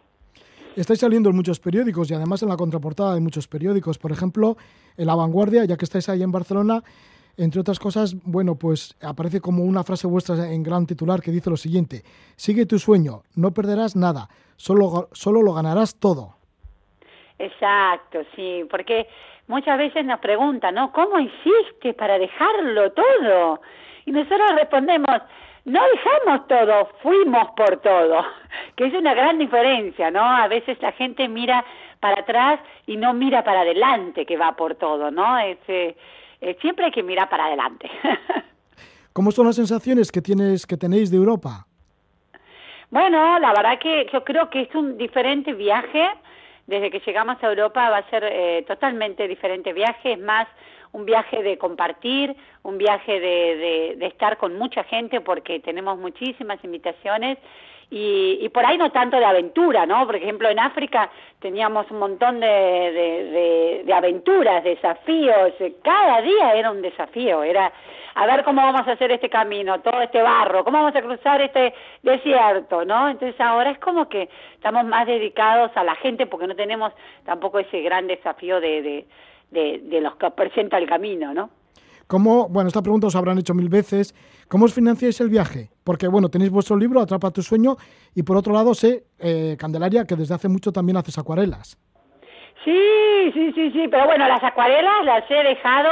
Estáis 0.77 1.01
saliendo 1.01 1.29
en 1.29 1.37
muchos 1.37 1.61
periódicos 1.61 2.11
y 2.11 2.15
además 2.15 2.43
en 2.43 2.49
la 2.49 2.57
contraportada 2.57 3.15
de 3.15 3.21
muchos 3.21 3.47
periódicos. 3.47 3.99
Por 3.99 4.11
ejemplo, 4.11 4.57
en 4.97 5.07
La 5.07 5.15
ya 5.67 5.77
que 5.77 5.85
estáis 5.85 6.09
ahí 6.09 6.23
en 6.23 6.33
Barcelona, 6.33 6.83
entre 7.37 7.61
otras 7.61 7.79
cosas, 7.79 8.15
bueno, 8.25 8.55
pues 8.57 8.97
aparece 9.03 9.41
como 9.41 9.65
una 9.65 9.85
frase 9.85 10.07
vuestra 10.07 10.51
en 10.51 10.63
gran 10.63 10.87
titular 10.87 11.21
que 11.21 11.31
dice 11.31 11.51
lo 11.51 11.57
siguiente: 11.57 12.03
Sigue 12.37 12.65
tu 12.67 12.79
sueño, 12.79 13.23
no 13.37 13.53
perderás 13.53 13.97
nada, 13.97 14.29
solo, 14.57 15.09
solo 15.13 15.43
lo 15.43 15.53
ganarás 15.53 15.99
todo. 15.99 16.37
Exacto, 17.39 18.21
sí, 18.35 18.65
porque 18.71 19.07
muchas 19.49 19.77
veces 19.77 20.05
nos 20.07 20.21
preguntan, 20.21 20.75
¿no? 20.75 20.93
¿Cómo 20.93 21.19
hiciste 21.19 21.93
para 21.95 22.19
dejarlo 22.19 22.93
todo? 22.93 23.61
Y 24.07 24.13
nosotros 24.13 24.53
respondemos, 24.57 25.21
no 25.65 25.81
dejamos 25.95 26.49
todo, 26.49 26.89
fuimos 27.03 27.51
por 27.57 27.79
todo, 27.81 28.25
que 28.77 28.87
es 28.87 28.95
una 28.95 29.15
gran 29.15 29.39
diferencia, 29.39 30.11
¿no? 30.11 30.21
A 30.21 30.49
veces 30.49 30.81
la 30.81 30.93
gente 30.93 31.29
mira 31.29 31.65
para 32.01 32.21
atrás 32.21 32.61
y 32.87 32.97
no 32.97 33.15
mira 33.15 33.45
para 33.45 33.61
adelante 33.61 34.27
que 34.27 34.37
va 34.37 34.57
por 34.57 34.75
todo, 34.75 35.11
¿no? 35.11 35.39
Es, 35.39 35.59
eh, 35.69 35.97
eh, 36.41 36.57
siempre 36.61 36.87
hay 36.87 36.91
que 36.91 37.03
mirar 37.03 37.29
para 37.29 37.47
adelante. 37.47 37.89
¿Cómo 39.13 39.31
son 39.31 39.47
las 39.47 39.57
sensaciones 39.57 40.11
que, 40.11 40.21
tienes, 40.21 40.67
que 40.67 40.77
tenéis 40.77 41.11
de 41.11 41.19
Europa? 41.19 41.67
Bueno, 42.91 43.39
la 43.39 43.53
verdad 43.53 43.79
que 43.79 44.07
yo 44.13 44.25
creo 44.25 44.51
que 44.51 44.63
es 44.63 44.75
un 44.75 44.99
diferente 44.99 45.53
viaje. 45.53 46.11
Desde 46.67 46.91
que 46.91 47.01
llegamos 47.01 47.37
a 47.43 47.49
Europa 47.49 47.91
va 47.91 47.99
a 47.99 48.11
ser 48.11 48.25
eh, 48.25 48.65
totalmente 48.67 49.29
diferente 49.29 49.73
viaje. 49.73 50.15
Es 50.15 50.19
más 50.19 50.49
un 50.93 51.05
viaje 51.05 51.43
de 51.43 51.59
compartir, 51.59 52.37
un 52.63 52.79
viaje 52.79 53.19
de, 53.19 53.97
de, 53.99 54.07
estar 54.07 54.37
con 54.37 54.57
mucha 54.57 54.85
gente 54.85 55.21
porque 55.21 55.61
tenemos 55.61 55.99
muchísimas 55.99 56.63
invitaciones 56.65 57.39
y, 57.91 58.39
y 58.41 58.49
por 58.51 58.65
ahí 58.65 58.79
no 58.79 58.91
tanto 58.93 59.19
de 59.19 59.25
aventura, 59.25 59.87
¿no? 59.87 60.07
Por 60.07 60.17
ejemplo, 60.17 60.49
en 60.49 60.59
África 60.59 61.11
teníamos 61.41 61.91
un 61.91 61.99
montón 61.99 62.41
de, 62.41 62.47
de, 62.47 63.25
de, 63.31 63.83
de 63.85 63.93
aventuras, 63.93 64.65
desafíos. 64.65 65.53
Cada 65.83 66.21
día 66.23 66.55
era 66.55 66.71
un 66.71 66.81
desafío. 66.81 67.43
Era 67.43 67.73
a 68.15 68.27
ver 68.27 68.45
cómo 68.45 68.63
vamos 68.63 68.87
a 68.87 68.93
hacer 68.93 69.11
este 69.13 69.29
camino, 69.29 69.81
todo 69.81 70.01
este 70.03 70.21
barro, 70.23 70.65
cómo 70.65 70.79
vamos 70.79 70.95
a 70.95 71.03
cruzar 71.03 71.41
este 71.41 71.75
desierto, 72.03 72.85
¿no? 72.85 73.09
Entonces 73.09 73.41
ahora 73.41 73.71
es 73.71 73.79
como 73.79 74.09
que 74.09 74.29
estamos 74.55 74.85
más 74.85 75.07
dedicados 75.07 75.71
a 75.75 75.85
la 75.85 75.95
gente 75.97 76.27
porque 76.27 76.47
no 76.47 76.55
tenemos 76.55 76.93
tampoco 77.25 77.59
ese 77.59 77.81
gran 77.81 78.07
desafío 78.07 78.61
de, 78.61 78.83
de, 78.83 79.07
de, 79.53 79.81
de 79.85 80.01
los 80.01 80.17
que 80.17 80.31
presenta 80.31 80.79
el 80.79 80.89
camino, 80.89 81.33
¿no? 81.33 81.51
¿Cómo, 82.07 82.49
bueno, 82.49 82.69
esta 82.69 82.83
pregunta 82.83 83.07
os 83.07 83.17
habrán 83.17 83.39
hecho 83.39 83.55
mil 83.55 83.69
veces, 83.69 84.15
¿cómo 84.49 84.67
os 84.67 84.75
financiáis 84.75 85.21
el 85.21 85.31
viaje? 85.31 85.71
Porque, 85.85 86.09
bueno, 86.09 86.29
tenéis 86.29 86.51
vuestro 86.51 86.77
libro, 86.77 87.01
Atrapa 87.01 87.31
tu 87.31 87.43
sueño, 87.43 87.77
y 88.15 88.23
por 88.23 88.37
otro 88.37 88.53
lado 88.53 88.75
sé, 88.75 89.05
eh, 89.19 89.57
Candelaria, 89.59 90.05
que 90.05 90.17
desde 90.17 90.35
hace 90.35 90.49
mucho 90.49 90.73
también 90.73 90.97
haces 90.99 91.17
acuarelas. 91.17 91.79
Sí, 92.65 93.31
sí, 93.33 93.53
sí, 93.55 93.71
sí, 93.73 93.89
pero 93.89 94.05
bueno, 94.07 94.29
las 94.29 94.43
acuarelas 94.43 95.05
las 95.05 95.31
he 95.31 95.43
dejado 95.43 95.91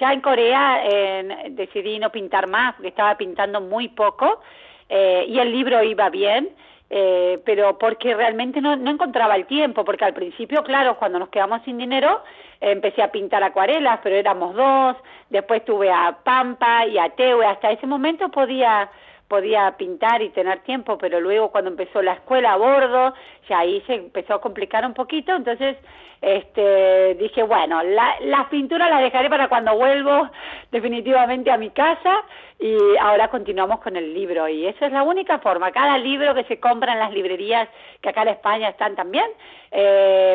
ya 0.00 0.12
en 0.12 0.20
Corea 0.22 0.82
eh, 0.88 1.50
decidí 1.50 1.98
no 1.98 2.10
pintar 2.10 2.48
más, 2.48 2.74
porque 2.74 2.88
estaba 2.88 3.16
pintando 3.18 3.60
muy 3.60 3.88
poco 3.88 4.40
eh, 4.88 5.26
y 5.28 5.38
el 5.38 5.52
libro 5.52 5.82
iba 5.82 6.08
bien, 6.08 6.48
eh, 6.90 7.40
pero 7.44 7.78
porque 7.78 8.14
realmente 8.14 8.60
no, 8.60 8.74
no 8.76 8.90
encontraba 8.90 9.36
el 9.36 9.46
tiempo, 9.46 9.84
porque 9.84 10.04
al 10.04 10.12
principio, 10.12 10.64
claro, 10.64 10.96
cuando 10.96 11.20
nos 11.20 11.28
quedamos 11.28 11.62
sin 11.64 11.78
dinero, 11.78 12.22
empecé 12.60 13.02
a 13.02 13.12
pintar 13.12 13.42
acuarelas, 13.42 14.00
pero 14.02 14.16
éramos 14.16 14.54
dos, 14.54 14.96
después 15.30 15.64
tuve 15.64 15.90
a 15.90 16.18
Pampa 16.24 16.86
y 16.86 16.98
a 16.98 17.08
Teue, 17.10 17.46
hasta 17.46 17.70
ese 17.70 17.86
momento 17.86 18.28
podía 18.30 18.90
podía 19.30 19.76
pintar 19.78 20.22
y 20.22 20.30
tener 20.30 20.58
tiempo, 20.64 20.98
pero 20.98 21.20
luego 21.20 21.52
cuando 21.52 21.70
empezó 21.70 22.02
la 22.02 22.14
escuela 22.14 22.52
a 22.52 22.56
bordo, 22.56 23.14
ya 23.48 23.60
ahí 23.60 23.80
se 23.86 23.94
empezó 23.94 24.34
a 24.34 24.40
complicar 24.40 24.84
un 24.84 24.92
poquito, 24.92 25.32
entonces 25.32 25.76
este 26.20 27.14
dije, 27.14 27.44
bueno, 27.44 27.80
la, 27.84 28.16
las 28.22 28.48
pinturas 28.48 28.90
las 28.90 29.00
dejaré 29.00 29.30
para 29.30 29.48
cuando 29.48 29.76
vuelvo 29.76 30.28
definitivamente 30.72 31.48
a 31.52 31.56
mi 31.56 31.70
casa 31.70 32.24
y 32.58 32.76
ahora 33.00 33.28
continuamos 33.28 33.78
con 33.80 33.96
el 33.96 34.12
libro 34.12 34.48
y 34.48 34.66
esa 34.66 34.86
es 34.86 34.92
la 34.92 35.04
única 35.04 35.38
forma, 35.38 35.70
cada 35.70 35.96
libro 35.96 36.34
que 36.34 36.42
se 36.44 36.58
compra 36.58 36.94
en 36.94 36.98
las 36.98 37.12
librerías 37.12 37.68
que 38.02 38.08
acá 38.08 38.22
en 38.22 38.28
España 38.28 38.68
están 38.68 38.96
también, 38.96 39.26
eh, 39.70 40.34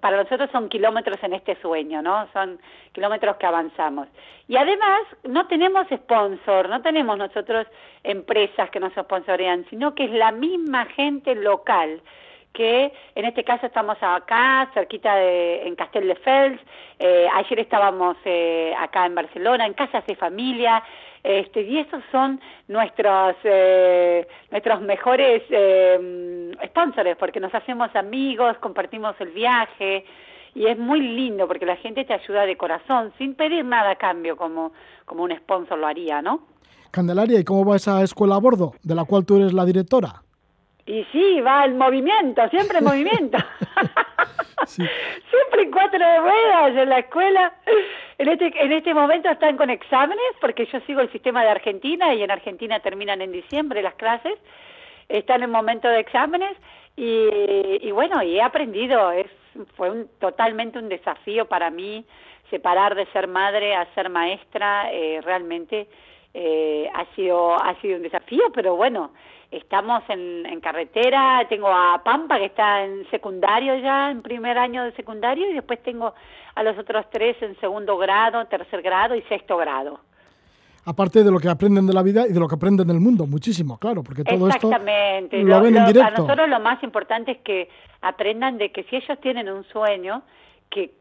para 0.00 0.16
nosotros 0.16 0.50
son 0.50 0.68
kilómetros 0.68 1.22
en 1.22 1.34
este 1.34 1.56
sueño, 1.60 2.02
¿no? 2.02 2.28
Son 2.32 2.58
kilómetros 2.92 3.36
que 3.36 3.46
avanzamos. 3.46 4.08
Y 4.48 4.56
además 4.56 5.02
no 5.24 5.46
tenemos 5.46 5.86
sponsor, 5.88 6.68
no 6.68 6.82
tenemos 6.82 7.16
nosotros 7.16 7.66
empresas 8.02 8.70
que 8.70 8.80
nos 8.80 8.92
sponsorean, 8.94 9.66
sino 9.70 9.94
que 9.94 10.04
es 10.04 10.10
la 10.12 10.32
misma 10.32 10.86
gente 10.86 11.34
local 11.34 12.00
que 12.52 12.92
en 13.14 13.24
este 13.24 13.44
caso 13.44 13.66
estamos 13.66 13.96
acá, 14.00 14.68
cerquita 14.74 15.14
de, 15.14 15.66
en 15.66 15.76
Castel 15.76 16.08
de 16.08 16.16
Fels, 16.16 16.60
eh, 16.98 17.28
ayer 17.32 17.60
estábamos 17.60 18.16
eh, 18.24 18.74
acá 18.78 19.06
en 19.06 19.14
Barcelona, 19.14 19.66
en 19.66 19.74
casas 19.74 20.04
de 20.06 20.16
familia, 20.16 20.82
este, 21.22 21.62
y 21.62 21.78
esos 21.78 22.02
son 22.10 22.40
nuestros 22.68 23.36
eh, 23.44 24.26
nuestros 24.50 24.80
mejores 24.80 25.42
eh, 25.50 26.52
sponsors, 26.66 27.16
porque 27.18 27.40
nos 27.40 27.54
hacemos 27.54 27.94
amigos, 27.94 28.56
compartimos 28.58 29.14
el 29.20 29.28
viaje, 29.30 30.04
y 30.54 30.66
es 30.66 30.78
muy 30.78 31.00
lindo 31.00 31.46
porque 31.46 31.66
la 31.66 31.76
gente 31.76 32.04
te 32.04 32.14
ayuda 32.14 32.46
de 32.46 32.56
corazón, 32.56 33.12
sin 33.18 33.34
pedir 33.34 33.64
nada 33.64 33.90
a 33.90 33.96
cambio, 33.96 34.36
como, 34.36 34.72
como 35.04 35.24
un 35.24 35.36
sponsor 35.36 35.78
lo 35.78 35.86
haría, 35.86 36.22
¿no? 36.22 36.40
Candelaria, 36.90 37.38
¿y 37.38 37.44
cómo 37.44 37.64
va 37.64 37.76
esa 37.76 38.02
escuela 38.02 38.34
a 38.34 38.38
bordo, 38.38 38.74
de 38.82 38.94
la 38.94 39.04
cual 39.04 39.24
tú 39.24 39.36
eres 39.36 39.52
la 39.52 39.64
directora? 39.64 40.22
Y 40.86 41.04
sí, 41.12 41.40
va 41.40 41.64
el 41.64 41.74
movimiento, 41.74 42.48
siempre 42.48 42.78
en 42.78 42.84
movimiento. 42.84 43.38
Siempre 44.66 45.62
en 45.62 45.70
cuatro 45.70 45.98
ruedas 45.98 46.76
en 46.76 46.88
la 46.88 46.98
escuela. 46.98 47.52
En 48.18 48.28
este, 48.28 48.52
en 48.62 48.72
este 48.72 48.92
momento 48.94 49.30
están 49.30 49.56
con 49.56 49.70
exámenes, 49.70 50.34
porque 50.40 50.66
yo 50.66 50.80
sigo 50.80 51.00
el 51.00 51.10
sistema 51.12 51.42
de 51.42 51.50
Argentina 51.50 52.14
y 52.14 52.22
en 52.22 52.30
Argentina 52.30 52.80
terminan 52.80 53.22
en 53.22 53.32
diciembre 53.32 53.82
las 53.82 53.94
clases. 53.94 54.38
Están 55.08 55.42
en 55.42 55.50
momento 55.50 55.88
de 55.88 56.00
exámenes 56.00 56.56
y, 56.96 57.28
y 57.80 57.90
bueno, 57.92 58.22
y 58.22 58.36
he 58.36 58.42
aprendido. 58.42 59.10
Es, 59.12 59.30
fue 59.76 59.90
un, 59.90 60.08
totalmente 60.18 60.78
un 60.78 60.88
desafío 60.88 61.46
para 61.46 61.70
mí 61.70 62.04
separar 62.50 62.94
de 62.94 63.06
ser 63.06 63.26
madre 63.26 63.74
a 63.74 63.86
ser 63.94 64.10
maestra. 64.10 64.92
Eh, 64.92 65.20
realmente 65.22 65.88
eh, 66.34 66.90
ha 66.94 67.06
sido 67.14 67.54
ha 67.54 67.74
sido 67.80 67.96
un 67.96 68.02
desafío, 68.02 68.44
pero 68.52 68.76
bueno, 68.76 69.12
estamos 69.50 70.02
en, 70.08 70.46
en, 70.46 70.60
carretera, 70.60 71.46
tengo 71.48 71.68
a 71.68 72.02
Pampa 72.04 72.38
que 72.38 72.46
está 72.46 72.84
en 72.84 73.08
secundario 73.10 73.76
ya, 73.76 74.10
en 74.10 74.22
primer 74.22 74.56
año 74.58 74.84
de 74.84 74.92
secundario, 74.92 75.50
y 75.50 75.54
después 75.54 75.82
tengo 75.82 76.14
a 76.54 76.62
los 76.62 76.78
otros 76.78 77.06
tres 77.10 77.36
en 77.42 77.58
segundo 77.60 77.96
grado, 77.96 78.44
tercer 78.46 78.82
grado 78.82 79.14
y 79.14 79.22
sexto 79.22 79.56
grado. 79.56 80.00
Aparte 80.84 81.22
de 81.22 81.30
lo 81.30 81.38
que 81.38 81.48
aprenden 81.48 81.86
de 81.86 81.92
la 81.92 82.02
vida 82.02 82.26
y 82.26 82.32
de 82.32 82.40
lo 82.40 82.48
que 82.48 82.54
aprenden 82.54 82.86
del 82.86 83.00
mundo, 83.00 83.26
muchísimo, 83.26 83.78
claro, 83.78 84.02
porque 84.02 84.24
todo 84.24 84.46
Exactamente. 84.46 85.38
esto 85.38 85.48
lo, 85.48 85.60
ven 85.60 85.76
en 85.76 85.86
directo. 85.86 86.10
Para 86.10 86.18
nosotros 86.18 86.48
lo 86.48 86.60
más 86.60 86.82
importante 86.82 87.32
es 87.32 87.38
que 87.38 87.68
aprendan 88.00 88.56
de 88.56 88.72
que 88.72 88.84
si 88.84 88.96
ellos 88.96 89.20
tienen 89.20 89.50
un 89.50 89.64
sueño, 89.64 90.22
que 90.70 90.94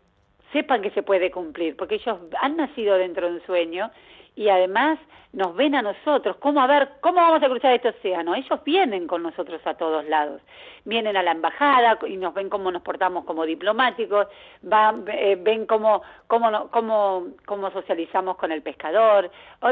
sepan 0.52 0.82
que 0.82 0.92
se 0.92 1.02
puede 1.02 1.32
cumplir, 1.32 1.78
porque 1.78 1.96
ellos 1.96 2.18
han 2.42 2.58
nacido 2.58 2.96
dentro 2.96 3.28
de 3.28 3.36
un 3.36 3.46
sueño 3.46 3.90
y 4.36 4.50
además 4.50 5.00
nos 5.32 5.56
ven 5.56 5.76
a 5.76 5.84
nosotros, 5.84 6.38
cómo 6.38 6.60
a 6.60 6.68
ver, 6.68 6.90
cómo 7.02 7.18
vamos 7.18 7.44
a 7.44 7.48
cruzar 7.48 7.74
este 7.74 7.90
océano. 7.90 8.34
Ellos 8.34 8.64
vienen 8.64 9.06
con 9.06 9.22
nosotros 9.22 9.62
a 9.66 9.76
todos 9.76 10.04
lados, 10.06 10.42
vienen 10.86 11.16
a 11.18 11.24
la 11.24 11.32
embajada 11.32 12.00
y 12.08 12.18
nos 12.18 12.34
ven 12.34 12.50
cómo 12.50 12.72
nos 12.72 12.82
portamos 12.82 13.26
como 13.26 13.46
diplomáticos, 13.46 14.28
van, 14.64 15.06
eh, 15.08 15.38
ven 15.40 15.68
cómo, 15.68 16.02
cómo, 16.26 16.70
cómo, 16.72 17.28
cómo 17.46 17.72
socializamos 17.72 18.38
con 18.38 18.52
el 18.52 18.64
pescador, 18.64 19.30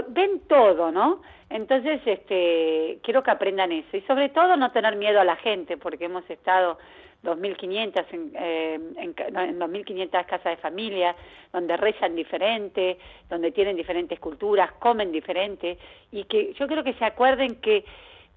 ven 0.10 0.41
todo, 0.48 0.91
¿no? 0.91 1.22
Entonces, 1.50 2.02
este, 2.06 3.00
quiero 3.02 3.24
que 3.24 3.32
aprendan 3.32 3.72
eso 3.72 3.98
y 3.98 4.02
sobre 4.02 4.30
todo 4.30 4.58
no 4.58 4.72
tener 4.72 4.96
miedo 4.96 5.20
a 5.20 5.24
la 5.24 5.38
gente, 5.38 5.78
porque 5.78 6.06
hemos 6.06 6.30
estado 6.30 6.78
2.500 7.24 8.06
en, 8.12 8.32
eh, 8.36 8.74
en, 8.98 9.16
en 9.18 9.60
2.500 9.60 10.26
casas 10.26 10.44
de 10.44 10.58
familia, 10.58 11.16
donde 11.52 11.78
rezan 11.78 12.16
diferente, 12.16 12.98
donde 13.30 13.52
tienen 13.52 13.76
diferentes 13.76 14.20
culturas, 14.20 14.72
comen 14.80 15.12
diferente, 15.12 15.78
y 16.12 16.24
que 16.26 16.54
yo 16.54 16.68
creo 16.68 16.84
que 16.84 16.94
se 16.94 17.06
acuerden 17.06 17.56
que 17.56 17.84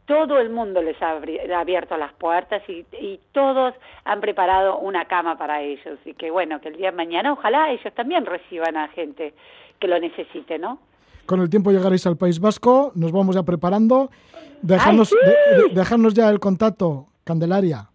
todo 0.07 0.40
el 0.40 0.51
mundo 0.51 0.83
les 0.83 1.01
ha 1.01 1.21
abierto 1.57 1.97
las 1.97 2.12
puertas 2.14 2.62
y, 2.69 2.85
y, 3.01 3.21
todos 3.31 3.75
han 4.05 4.21
preparado 4.21 4.79
una 4.79 5.05
cama 5.05 5.38
para 5.38 5.62
ellos. 5.62 6.01
Y 6.05 6.14
que 6.14 6.33
bueno, 6.33 6.61
que 6.61 6.69
el 6.69 6.77
día 6.77 6.90
de 6.90 6.97
mañana 6.97 7.33
ojalá 7.33 7.71
ellos 7.71 7.95
también 7.95 8.27
reciban 8.27 8.77
a 8.77 8.88
gente 8.88 9.35
que 9.79 9.87
lo 9.87 10.01
necesite, 10.01 10.59
¿no? 10.59 10.81
Con 11.27 11.40
el 11.40 11.49
tiempo 11.49 11.71
llegaréis 11.71 12.05
al 12.09 12.16
País 12.16 12.40
Vasco, 12.40 12.90
nos 12.97 13.12
vamos 13.12 13.37
ya 13.37 13.45
preparando. 13.45 14.11
Dejarnos, 14.62 15.11
de, 15.11 15.75
dejarnos 15.75 16.12
ya 16.12 16.29
el 16.29 16.40
contacto, 16.40 17.07
Candelaria. 17.23 17.88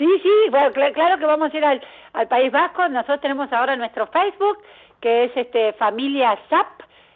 Sí, 0.00 0.08
sí, 0.22 0.30
bueno, 0.50 0.70
cl 0.72 0.92
claro 0.94 1.18
que 1.18 1.26
vamos 1.26 1.52
a 1.52 1.56
ir 1.58 1.62
al, 1.62 1.78
al, 2.14 2.26
País 2.26 2.50
Vasco. 2.50 2.88
Nosotros 2.88 3.20
tenemos 3.20 3.52
ahora 3.52 3.76
nuestro 3.76 4.06
Facebook, 4.06 4.56
que 4.98 5.24
es 5.24 5.32
este 5.36 5.74
Familia 5.74 6.38
SAP. 6.48 6.66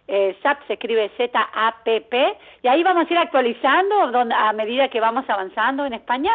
Eh, 0.07 0.37
SAP 0.43 0.67
se 0.67 0.75
escribe 0.75 1.11
Z-A-P-P. 1.17 2.37
Y 2.63 2.69
ahí 2.69 2.83
vamos 2.83 3.09
a 3.09 3.11
ir 3.11 3.17
actualizando 3.17 4.13
donde, 4.13 4.35
a 4.35 4.53
medida 4.53 4.89
que 4.91 5.01
vamos 5.01 5.25
avanzando 5.31 5.87
en 5.87 5.95
España. 5.95 6.33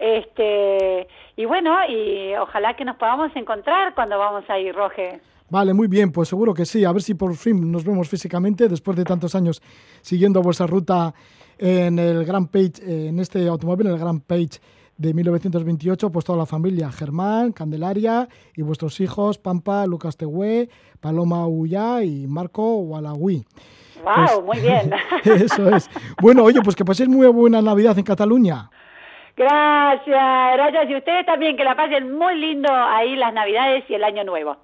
Este, 0.00 1.06
y 1.36 1.44
bueno, 1.44 1.76
y 1.88 2.34
ojalá 2.34 2.74
que 2.74 2.84
nos 2.84 2.96
podamos 2.96 3.30
encontrar 3.36 3.94
cuando 3.94 4.18
vamos 4.18 4.42
a 4.50 4.58
ir, 4.58 4.74
Roge. 4.74 5.20
Vale, 5.48 5.74
muy 5.74 5.86
bien, 5.86 6.10
pues 6.10 6.28
seguro 6.28 6.54
que 6.54 6.64
sí. 6.64 6.84
A 6.84 6.90
ver 6.90 7.02
si 7.02 7.14
por 7.14 7.36
fin 7.36 7.70
nos 7.70 7.84
vemos 7.84 8.08
físicamente 8.08 8.68
después 8.68 8.96
de 8.96 9.04
tantos 9.04 9.36
años 9.36 9.62
siguiendo 10.00 10.42
vuestra 10.42 10.66
ruta 10.66 11.14
en 11.56 12.00
el 12.00 12.24
Grand 12.24 12.50
Page, 12.50 12.82
en 12.82 13.20
este 13.20 13.46
automóvil, 13.46 13.86
en 13.86 13.92
el 13.92 13.98
Grand 14.00 14.22
Page 14.26 14.58
de 14.96 15.14
1928, 15.14 16.10
pues 16.10 16.24
toda 16.24 16.38
la 16.38 16.46
familia, 16.46 16.90
Germán, 16.90 17.52
Candelaria 17.52 18.28
y 18.54 18.62
vuestros 18.62 19.00
hijos, 19.00 19.38
Pampa, 19.38 19.86
Lucas 19.86 20.16
Tehué, 20.16 20.68
Paloma 21.00 21.46
Ullá 21.46 22.02
y 22.02 22.26
Marco 22.26 22.76
Gualagüí. 22.76 23.44
¡Wow! 24.04 24.14
Pues, 24.14 24.44
muy 24.44 24.60
bien. 24.60 24.92
eso 25.24 25.74
es. 25.74 25.90
Bueno, 26.20 26.44
oye, 26.44 26.60
pues 26.62 26.76
que 26.76 26.84
paséis 26.84 27.08
muy 27.08 27.26
buena 27.28 27.62
Navidad 27.62 27.98
en 27.98 28.04
Cataluña. 28.04 28.70
Gracias, 29.36 30.52
gracias. 30.54 30.90
Y 30.90 30.96
ustedes 30.96 31.26
también, 31.26 31.56
que 31.56 31.64
la 31.64 31.74
pasen 31.74 32.16
muy 32.16 32.36
lindo 32.36 32.68
ahí 32.72 33.16
las 33.16 33.34
Navidades 33.34 33.84
y 33.88 33.94
el 33.94 34.04
Año 34.04 34.22
Nuevo. 34.24 34.56